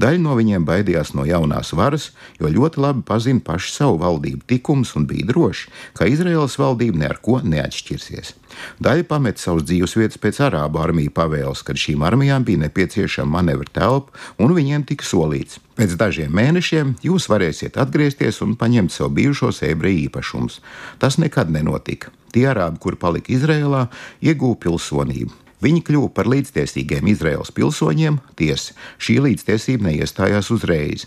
Daļa 0.00 0.20
no 0.22 0.34
viņiem 0.38 0.66
baidījās 0.68 1.14
no 1.16 1.26
jaunās 1.28 1.72
varas, 1.76 2.10
jo 2.40 2.50
ļoti 2.50 2.82
labi 2.82 3.04
pazina 3.06 3.42
pašu 3.44 3.72
savu 3.74 3.98
valdību 4.02 4.44
tikumus 4.50 4.94
un 4.98 5.06
bija 5.10 5.28
droši, 5.30 5.70
ka 5.96 6.08
Izraēlas 6.10 6.58
valdība 6.60 7.02
ne 7.02 7.10
ar 7.10 7.20
ko 7.22 7.40
neatšķirsies. 7.44 8.34
Daļa 8.82 9.06
pameta 9.08 9.42
savus 9.42 9.66
dzīves 9.68 9.96
vietas 9.98 10.20
pēc 10.20 10.40
arābu 10.48 10.80
armiju 10.82 11.12
pavēles, 11.14 11.62
kad 11.66 11.78
šīm 11.80 12.04
armijām 12.06 12.44
bija 12.46 12.64
nepieciešama 12.66 13.38
manevra 13.38 13.70
telpa, 13.72 14.16
un 14.42 14.54
viņiem 14.56 14.86
tika 14.88 15.06
solīts. 15.06 15.60
Pēc 15.78 15.94
dažiem 16.00 16.32
mēnešiem 16.36 16.96
jūs 17.06 17.28
varēsiet 17.30 17.78
atgriezties 17.80 18.42
un 18.44 18.56
paņemt 18.60 18.92
sev 18.92 19.12
bijušos 19.16 19.62
ebreju 19.68 20.08
īpašumus. 20.08 20.58
Tas 21.00 21.16
nekad 21.22 21.52
nenotika. 21.54 22.12
Tie 22.34 22.44
arābi, 22.50 22.78
kuri 22.82 22.98
palika 23.00 23.32
Izrēlā, 23.32 23.86
iegūta 24.22 24.66
pilsonību. 24.66 25.49
Viņi 25.60 25.84
kļuva 25.84 26.10
par 26.16 26.28
līdztiesīgiem 26.30 27.10
Izraels 27.12 27.52
pilsoņiem, 27.52 28.20
tiesa, 28.40 28.76
šī 28.98 29.18
līdztiesība 29.26 29.90
neiestājās 29.90 30.48
uzreiz. 30.54 31.06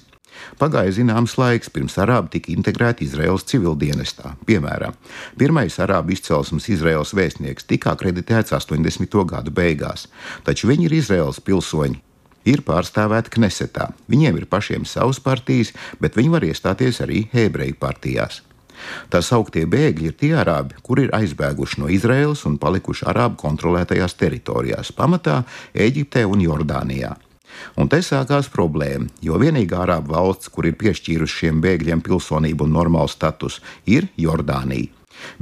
Pagāja 0.59 0.93
zināms 0.97 1.35
laiks, 1.37 1.71
pirms 1.73 1.95
arābi 2.01 2.35
tika 2.35 2.51
integrēti 2.53 3.07
Izraels 3.07 3.45
civildienestā. 3.49 4.35
Piemēram, 4.47 4.95
pirmais 5.39 5.77
arābu 5.81 6.13
izcelsmes 6.15 6.69
Izraels 6.73 7.13
vēstnieks 7.17 7.67
tika 7.69 7.93
akreditēts 7.93 8.53
80. 8.57 9.19
gadu 9.29 9.53
beigās, 9.53 10.07
taču 10.45 10.69
viņi 10.71 10.89
ir 10.89 10.97
Izraels 11.01 11.41
pilsoņi. 11.41 12.01
Ir 12.49 12.59
pārstāvēti 12.67 13.31
Knesetā. 13.37 13.93
Viņiem 14.11 14.41
ir 14.41 14.49
pašiem 14.51 14.83
savas 14.89 15.21
partijas, 15.23 15.71
bet 16.03 16.17
viņi 16.19 16.33
var 16.33 16.43
iestāties 16.43 16.99
arī 17.05 17.29
ebreju 17.31 17.77
partijās. 17.79 18.41
Tā 19.09 19.21
sauktie 19.25 19.65
bēgļi 19.69 20.09
ir 20.09 20.15
tie 20.19 20.31
arābi, 20.39 20.77
kuri 20.83 21.07
ir 21.07 21.13
aizbēguši 21.17 21.81
no 21.81 21.91
Izraēlas 21.91 22.45
un 22.49 22.57
palikuši 22.61 23.07
arābu 23.11 23.39
kontrolētajās 23.43 24.17
teritorijās, 24.19 24.93
pamatā 24.97 25.43
Eģiptē 25.73 26.25
un 26.29 26.43
Jordānijā. 26.43 27.13
Un 27.77 27.89
te 27.89 27.99
sākās 28.03 28.49
problēma, 28.53 29.07
jo 29.21 29.37
vienīgā 29.41 29.83
arābu 29.85 30.15
valsts, 30.15 30.49
kur 30.53 30.67
ir 30.67 30.77
piešķīrusi 30.79 31.43
šiem 31.43 31.61
bēgļiem 31.63 32.01
pilsonību 32.05 32.67
un 32.67 32.75
normālu 32.79 33.11
statusu, 33.11 33.61
ir 33.85 34.09
Jordānija. 34.19 34.91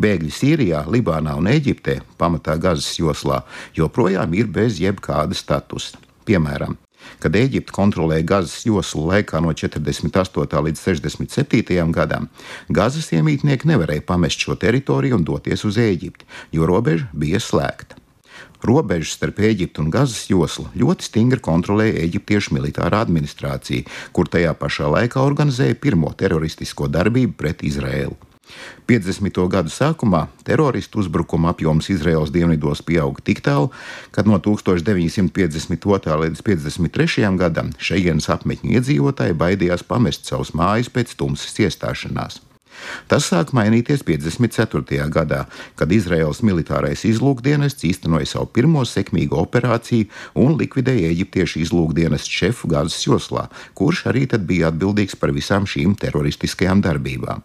Bēgļi 0.02 0.32
Sīrijā, 0.36 0.84
Libānā 0.92 1.34
un 1.40 1.48
Eģiptē, 1.50 2.02
pamatā 2.20 2.58
Gazas 2.62 2.92
joslā, 3.00 3.42
joprojām 3.78 4.36
ir 4.38 4.52
bez 4.52 4.82
jebkāda 4.84 5.38
statusa. 5.38 6.00
Piemēram, 6.28 6.76
kad 7.22 7.36
Eģipte 7.36 7.76
kontrolēja 7.76 8.28
Gazas 8.34 8.66
joslu 8.66 9.08
laikā 9.12 9.42
no 9.44 9.54
48. 9.54 10.62
līdz 10.68 10.84
67. 10.84 11.92
gadam, 11.96 12.30
Gazas 12.70 13.12
iemītnieki 13.16 13.70
nevarēja 13.72 14.06
pamest 14.08 14.44
šo 14.44 14.58
teritoriju 14.60 15.20
un 15.20 15.26
doties 15.28 15.66
uz 15.68 15.80
Eģipti, 15.82 16.28
jo 16.52 16.70
robeža 16.70 17.10
bija 17.14 17.42
slēgta. 17.42 18.00
Robežu 18.62 19.10
starp 19.10 19.40
Eģiptu 19.42 19.82
un 19.82 19.90
Gazas 19.94 20.28
joslu 20.30 20.68
ļoti 20.78 21.08
stingri 21.08 21.42
kontrolēja 21.42 22.04
eģiptiešu 22.06 22.54
militārā 22.58 23.02
administrācija, 23.02 23.88
kur 24.14 24.30
tajā 24.30 24.54
pašā 24.58 24.90
laikā 24.96 25.24
organizēja 25.26 25.80
pirmo 25.82 26.14
teroristisko 26.18 26.90
darbību 26.92 27.38
pret 27.38 27.66
Izraēlu. 27.66 28.31
50. 28.88 29.48
gadu 29.48 29.72
sākumā 29.72 30.26
teroristu 30.44 31.00
uzbrukuma 31.00 31.54
apjoms 31.54 31.90
Izraels 31.94 32.34
dienvidos 32.34 32.82
pieauga 32.84 33.24
tik 33.24 33.42
tālu, 33.46 33.72
ka 34.12 34.26
no 34.28 34.40
1952. 34.40 36.20
līdz 36.26 36.44
1953. 36.44 37.32
gadam 37.40 37.72
šejienes 37.80 38.30
apmetņu 38.34 38.78
iedzīvotāji 38.78 39.38
baidījās 39.38 39.88
pamest 39.88 40.28
savus 40.28 40.56
mājas 40.58 40.92
pēc 40.92 41.16
tumsas 41.16 41.60
iestāšanās. 41.64 42.42
Tas 43.12 43.28
sāk 43.28 43.52
mainīties 43.56 44.04
54. 44.08 45.08
gadā, 45.12 45.42
kad 45.76 45.92
Izraels 45.92 46.42
militārais 46.46 47.04
izlūkdienests 47.08 47.86
īstenoja 47.88 48.30
savu 48.34 48.48
pirmo 48.56 48.86
sekmīgo 48.88 49.42
operāciju 49.44 50.08
un 50.40 50.56
likvidēja 50.60 51.12
eģiptiešu 51.12 51.62
izlūkdienestu 51.66 52.38
šefu 52.42 52.72
Gāzes 52.72 53.04
joslā, 53.06 53.50
kurš 53.78 54.06
arī 54.14 54.26
tad 54.32 54.48
bija 54.50 54.72
atbildīgs 54.72 55.20
par 55.20 55.36
visām 55.36 55.68
šīm 55.70 55.98
teroristiskajām 56.00 56.82
darbībām. 56.88 57.44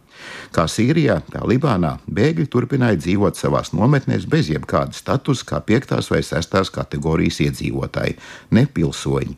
Kā 0.55 0.67
Sīrijā, 0.71 1.21
tā 1.33 1.43
Libānā 1.49 1.97
bēgļi 2.07 2.47
turpināja 2.53 3.01
dzīvot 3.01 3.39
savās 3.39 3.73
nometnēs 3.77 4.29
bez 4.31 4.51
jebkāda 4.53 4.97
statusa, 4.97 5.47
kā 5.51 5.61
5. 5.67 5.99
vai 6.13 6.23
6. 6.25 6.57
kategorijas 6.75 7.43
iedzīvotāji, 7.49 8.17
ne 8.57 8.67
pilsoņi. 8.67 9.37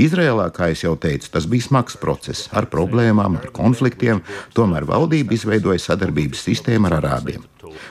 Izrēlā, 0.00 0.48
kā 0.54 0.70
jau 0.74 0.96
teicu, 0.98 1.30
tas 1.34 1.46
bija 1.50 1.68
smags 1.68 1.96
process 2.00 2.48
ar 2.56 2.66
problēmām, 2.72 3.38
ar 3.38 3.50
konfliktiem, 3.54 4.22
tomēr 4.56 4.86
valdība 4.88 5.36
izveidoja 5.36 5.82
sadarbības 5.82 6.42
sistēmu 6.48 6.90
ar 6.90 6.98
arābiem. 7.00 7.44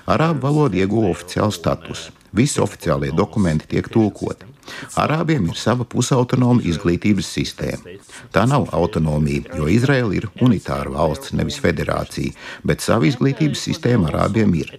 Arābu 0.10 0.44
valoda 0.48 0.80
ieguva 0.80 1.14
oficiālu 1.14 1.56
statusu. 1.56 2.16
Visi 2.36 2.62
oficiālie 2.62 3.14
dokumenti 3.16 3.72
tiek 3.76 3.88
tulkoti. 3.90 4.59
Arābiem 5.00 5.50
ir 5.50 5.58
sava 5.60 5.86
pusautonoma 5.90 6.64
izglītības 6.68 7.30
sistēma. 7.38 7.98
Tā 8.36 8.46
nav 8.50 8.70
autonomija, 8.76 9.56
jo 9.58 9.68
Izraela 9.72 10.16
ir 10.18 10.30
unitāra 10.44 10.92
valsts, 10.94 11.34
nevis 11.38 11.60
federācija, 11.64 12.36
bet 12.64 12.86
sava 12.86 13.10
izglītības 13.10 13.66
sistēma 13.70 14.12
arābiem 14.12 14.56
ir. 14.62 14.74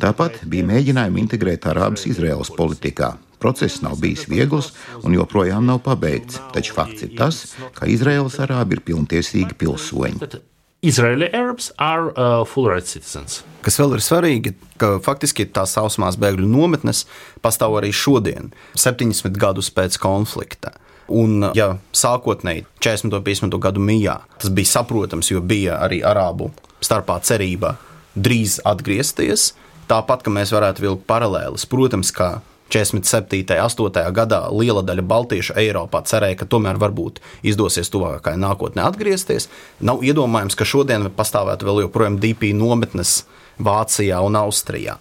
Tāpat 0.00 0.44
bija 0.50 0.68
mēģinājumi 0.70 1.26
integrēt 1.26 1.68
arābus 1.70 2.06
Izraels 2.10 2.52
politikā. 2.56 3.16
Process 3.40 3.80
nav 3.80 3.96
bijis 4.02 4.26
viegls 4.28 4.74
un 5.00 5.16
joprojām 5.16 5.64
nav 5.64 5.80
pabeigts, 5.86 6.36
taču 6.52 6.76
fakts 6.76 7.06
ir 7.06 7.16
tas, 7.16 7.40
ka 7.72 7.88
Izraēlas 7.88 8.36
arābi 8.44 8.76
ir 8.76 8.84
pilntiesīgi 8.84 9.56
pilsoņi. 9.62 10.49
Israeli 10.82 11.28
Arabs 11.36 11.72
are 11.76 12.08
uh, 12.16 12.44
full 12.48 12.68
rights 12.70 12.94
citizens. 12.94 13.42
Kas 13.60 13.76
vēl 13.76 13.98
ir 13.98 14.04
svarīgi, 14.04 14.54
ka 14.80 14.94
faktiski 15.04 15.44
tās 15.52 15.74
sausumās 15.76 16.16
bēgļu 16.20 16.48
nometnes 16.48 17.04
pastāv 17.44 17.76
arī 17.76 17.92
šodien, 17.92 18.48
70 18.80 19.36
gadus 19.36 19.68
pēc 19.76 19.98
konflikta. 20.00 20.72
Un, 21.10 21.50
ja 21.58 21.74
sākotnēji 21.92 22.64
40. 22.80 23.12
un 23.18 23.24
50. 23.26 23.58
gadu 23.60 23.82
mijā 23.82 24.20
tas 24.38 24.52
bija 24.54 24.72
saprotams, 24.78 25.32
jo 25.32 25.42
bija 25.42 25.80
arī 25.84 26.00
arābu 26.06 26.52
starpā 26.80 27.18
cerība 27.26 27.74
drīz 28.14 28.60
atgriezties, 28.64 29.50
tāpat, 29.90 30.22
ka 30.24 30.32
mēs 30.32 30.54
varētu 30.54 30.86
vilkt 30.86 31.04
paralēlis. 31.10 31.66
Protams, 31.68 32.14
ka 32.14 32.38
47. 32.70 33.42
un 33.42 33.64
8. 33.66 34.12
gadā 34.14 34.40
liela 34.54 34.82
daļa 34.86 35.04
baltiešu 35.10 35.56
Eiropā 35.58 36.04
cerēja, 36.06 36.38
ka 36.40 36.48
tomēr 36.50 36.78
varbūt 36.80 37.20
izdosies 37.42 37.90
tuvākajā 37.92 38.38
nākotnē 38.40 38.86
atgriezties. 38.86 39.48
Nav 39.82 40.04
iedomājams, 40.06 40.56
ka 40.56 40.68
šodien 40.68 41.10
pastāvētu 41.16 41.66
vēl 41.68 41.84
joprojām 41.86 42.20
DP 42.22 42.54
nometnes 42.56 43.24
Vācijā 43.60 44.22
un 44.24 44.38
Austrijā. 44.40 44.96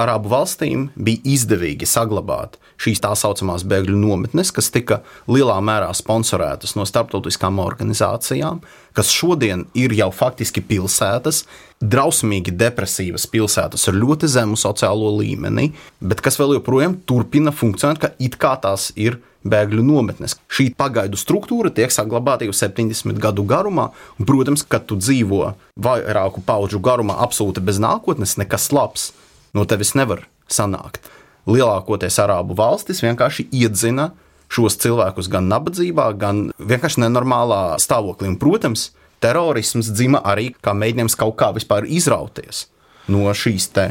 Arābu 0.00 0.30
valstīm 0.32 0.88
bija 0.96 1.20
izdevīgi 1.34 1.88
saglabāt 1.88 2.56
šīs 2.80 3.02
tā 3.04 3.10
saucamās 3.18 3.66
bēgļu 3.68 3.98
nometnes, 4.00 4.52
kas 4.56 4.70
tika 4.72 5.00
lielā 5.28 5.58
mērā 5.64 5.90
sponsorētas 5.96 6.76
no 6.78 6.86
starptautiskām 6.88 7.60
organizācijām, 7.60 8.62
kas 8.96 9.12
šodien 9.12 9.66
ir 9.76 9.92
jau 9.98 10.08
faktiski 10.14 10.62
pilsētas, 10.64 11.42
drausmīgi 11.80 12.54
depresīvas 12.56 13.26
pilsētas 13.30 13.88
ar 13.90 13.98
ļoti 14.00 14.30
zemu 14.30 14.56
sociālo 14.60 15.12
līmeni, 15.18 15.70
bet 16.00 16.24
kas 16.24 16.40
vēl 16.40 16.56
joprojām 16.58 16.96
turpina 17.08 17.52
funkcionēt, 17.52 18.00
ka 18.00 18.14
it 18.22 18.40
kā 18.40 18.56
tās 18.62 18.90
ir 18.96 19.20
bēgļu 19.44 19.84
nometnes. 19.84 20.36
Šī 20.52 20.70
pagaidu 20.76 21.20
struktūra 21.20 21.72
tiek 21.72 21.92
saglabāta 21.92 22.48
jau 22.48 22.56
70 22.56 23.20
gadu 23.20 23.44
garumā, 23.48 23.88
un, 24.18 24.28
protams, 24.28 24.64
kad 24.68 24.84
tu 24.88 24.98
dzīvo 25.00 25.54
vairāku 25.80 26.44
pauģu 26.44 26.80
garumā 26.84 27.16
absolūti 27.24 27.64
bez 27.64 27.80
nākotnes, 27.80 28.36
nekas 28.40 28.68
labs 28.76 29.10
no 29.56 29.66
tevis 29.68 29.94
nevar 29.98 30.26
sanākt. 30.50 31.02
Lielākoties 31.50 32.18
arābu 32.22 32.56
valstis 32.58 33.02
vienkārši 33.02 33.48
iedzina 33.56 34.10
šos 34.50 34.76
cilvēkus 34.82 35.30
gan 35.30 35.48
nabadzībā, 35.50 36.10
gan 36.18 36.48
vienkārši 36.58 37.04
nenormālā 37.04 37.78
stāvoklī. 37.82 38.32
Un, 38.32 38.38
protams, 38.40 38.90
terorisms 39.22 39.92
dzima 39.94 40.20
arī 40.26 40.50
kā 40.62 40.74
mēģinājums 40.76 41.18
kaut 41.18 41.38
kā 41.40 41.52
vispār 41.56 41.86
izrauties 41.88 42.66
no 43.10 43.26
šīs 43.34 43.68
te. 43.74 43.90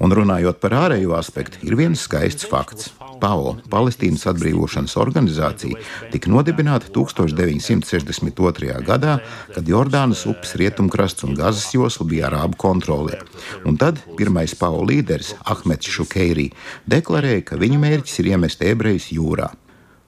Un 0.00 0.14
runājot 0.16 0.60
par 0.62 0.76
ārējo 0.86 1.12
aspektu, 1.18 1.60
ir 1.68 1.76
viens 1.76 2.06
skaists 2.08 2.48
fakts. 2.48 2.92
PAO, 3.20 3.54
Palestīnas 3.72 4.26
atbrīvošanas 4.28 4.96
organizācija, 5.00 5.80
tika 6.12 6.32
nodibināta 6.32 6.90
1962. 6.92 8.80
gadā, 8.84 9.18
kad 9.54 9.68
Jordānas 9.72 10.26
upes 10.28 10.56
rietumkrasts 10.60 11.24
un 11.28 11.36
Gazas 11.36 11.68
josla 11.72 12.08
bija 12.08 12.30
arābu 12.30 12.60
kontrolē. 12.60 13.22
Un 13.68 13.76
tad 13.80 14.00
pirmais 14.16 14.56
PAO 14.56 14.84
līderis, 14.88 15.34
Ahmeds 15.44 15.92
Šukeirī, 15.96 16.50
deklarēja, 16.88 17.44
ka 17.52 17.60
viņa 17.60 17.84
mērķis 17.84 18.20
ir 18.20 18.34
iemest 18.34 18.64
ebrejus 18.64 19.12
jūrā. 19.16 19.52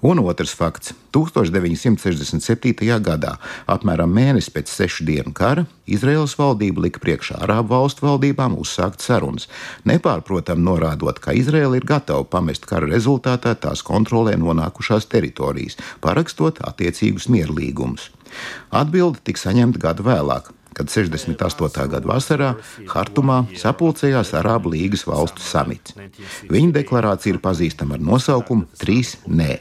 Un 0.00 0.20
otrs 0.22 0.52
fakts. 0.54 0.92
1967. 1.10 2.84
gadā, 3.02 3.32
apmēram 3.66 4.12
mēnesi 4.14 4.52
pēc 4.54 4.70
sešu 4.70 5.06
dienu 5.08 5.32
kara, 5.34 5.64
Izraels 5.90 6.36
valdība 6.38 6.84
lika 6.84 7.02
priekšā 7.02 7.40
Arābu 7.42 7.72
valstu 7.72 8.06
valdībām 8.06 8.54
uzsākt 8.60 9.02
sarunas, 9.02 9.48
nepārprotam 9.88 10.62
norādot, 10.62 11.18
ka 11.18 11.34
Izraela 11.34 11.80
ir 11.80 11.88
gatava 11.88 12.22
pamest 12.22 12.68
kara 12.70 12.86
rezultātā 12.86 13.56
tās 13.58 13.82
kontrolē 13.82 14.36
nonākušās 14.38 15.08
teritorijas, 15.10 15.80
parakstot 16.04 16.62
attiecīgus 16.68 17.26
mierlīgumus. 17.32 18.12
Atbilde 18.70 19.24
tika 19.24 19.48
saņemta 19.48 19.82
gadu 19.82 20.06
vēlāk, 20.06 20.52
kad 20.78 20.90
68. 20.92 21.88
gada 21.92 22.08
vasarā 22.08 22.52
Hartumā 22.88 23.42
sapulcējās 23.58 24.32
Arābu 24.38 24.72
līgas 24.74 25.04
valstu 25.08 25.44
samits. 25.44 25.96
Viņa 26.50 26.76
deklarācija 26.80 27.34
ir 27.34 27.42
pazīstama 27.42 27.98
ar 27.98 28.06
nosaukumu 28.12 28.68
Trīs 28.78 29.16
Nē. 29.26 29.58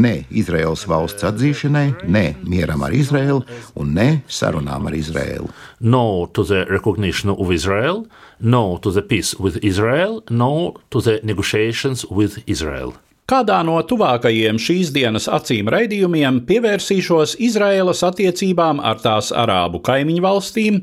Nē 0.00 0.12
Izraels 0.30 0.86
valsts 0.88 1.26
atzīšanai, 1.26 2.08
nē 2.08 2.24
mieram 2.46 2.84
ar 2.86 2.94
Izraēlu 2.96 3.42
un 3.76 3.94
nē 3.96 4.08
sarunām 4.30 4.88
ar 4.88 4.96
Izraēlu. 4.96 5.50
No 5.80 6.26
to 6.32 6.44
the 6.44 6.64
recognition 6.70 7.34
of 7.34 7.52
Israel, 7.52 8.06
no 8.40 8.78
to 8.78 8.92
the 8.92 9.02
peace 9.02 9.34
with 9.38 9.58
Israel, 9.62 10.22
no 10.30 10.76
to 10.90 11.00
the 11.00 11.20
negotiations 11.22 12.06
with 12.10 12.38
Israel. 12.46 12.94
Kādā 13.26 13.56
no 13.66 13.80
tuvākajiem 13.82 14.54
šīs 14.62 14.92
dienas 14.94 15.24
acīm 15.26 15.66
raidījumiem 15.74 16.36
pievērsīšos 16.46 17.32
Izraēlas 17.42 18.04
attiecībām 18.06 18.78
ar 18.78 19.00
tās 19.02 19.32
arābu 19.34 19.80
kaimiņu 19.88 20.22
valstīm 20.22 20.76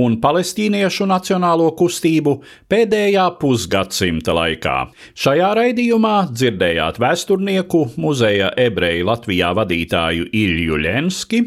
un 0.00 0.14
palestīniešu 0.22 1.04
nacionālo 1.10 1.66
kustību 1.76 2.32
pēdējā 2.72 3.26
pusgadsimta 3.42 4.32
laikā. 4.32 4.76
Šajā 5.12 5.50
raidījumā 5.58 6.14
dzirdējāt 6.32 7.02
vēsturnieku 7.04 7.82
muzeja 8.00 8.48
ebreju 8.64 9.04
Latvijā 9.10 9.50
vadītāju 9.58 10.30
Ilju 10.40 10.78
Lenski 10.80 11.42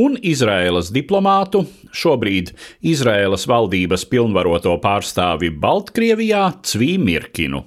un 0.00 0.16
Izraēlas 0.16 0.88
diplomātu, 0.96 1.66
šobrīd 1.92 2.54
Izraēlas 2.88 3.44
valdības 3.52 4.08
pilnvaroto 4.08 4.78
pārstāvi 4.80 5.52
Baltkrievijā 5.60 6.46
Cvī 6.64 6.96
Mirkinu. 7.04 7.66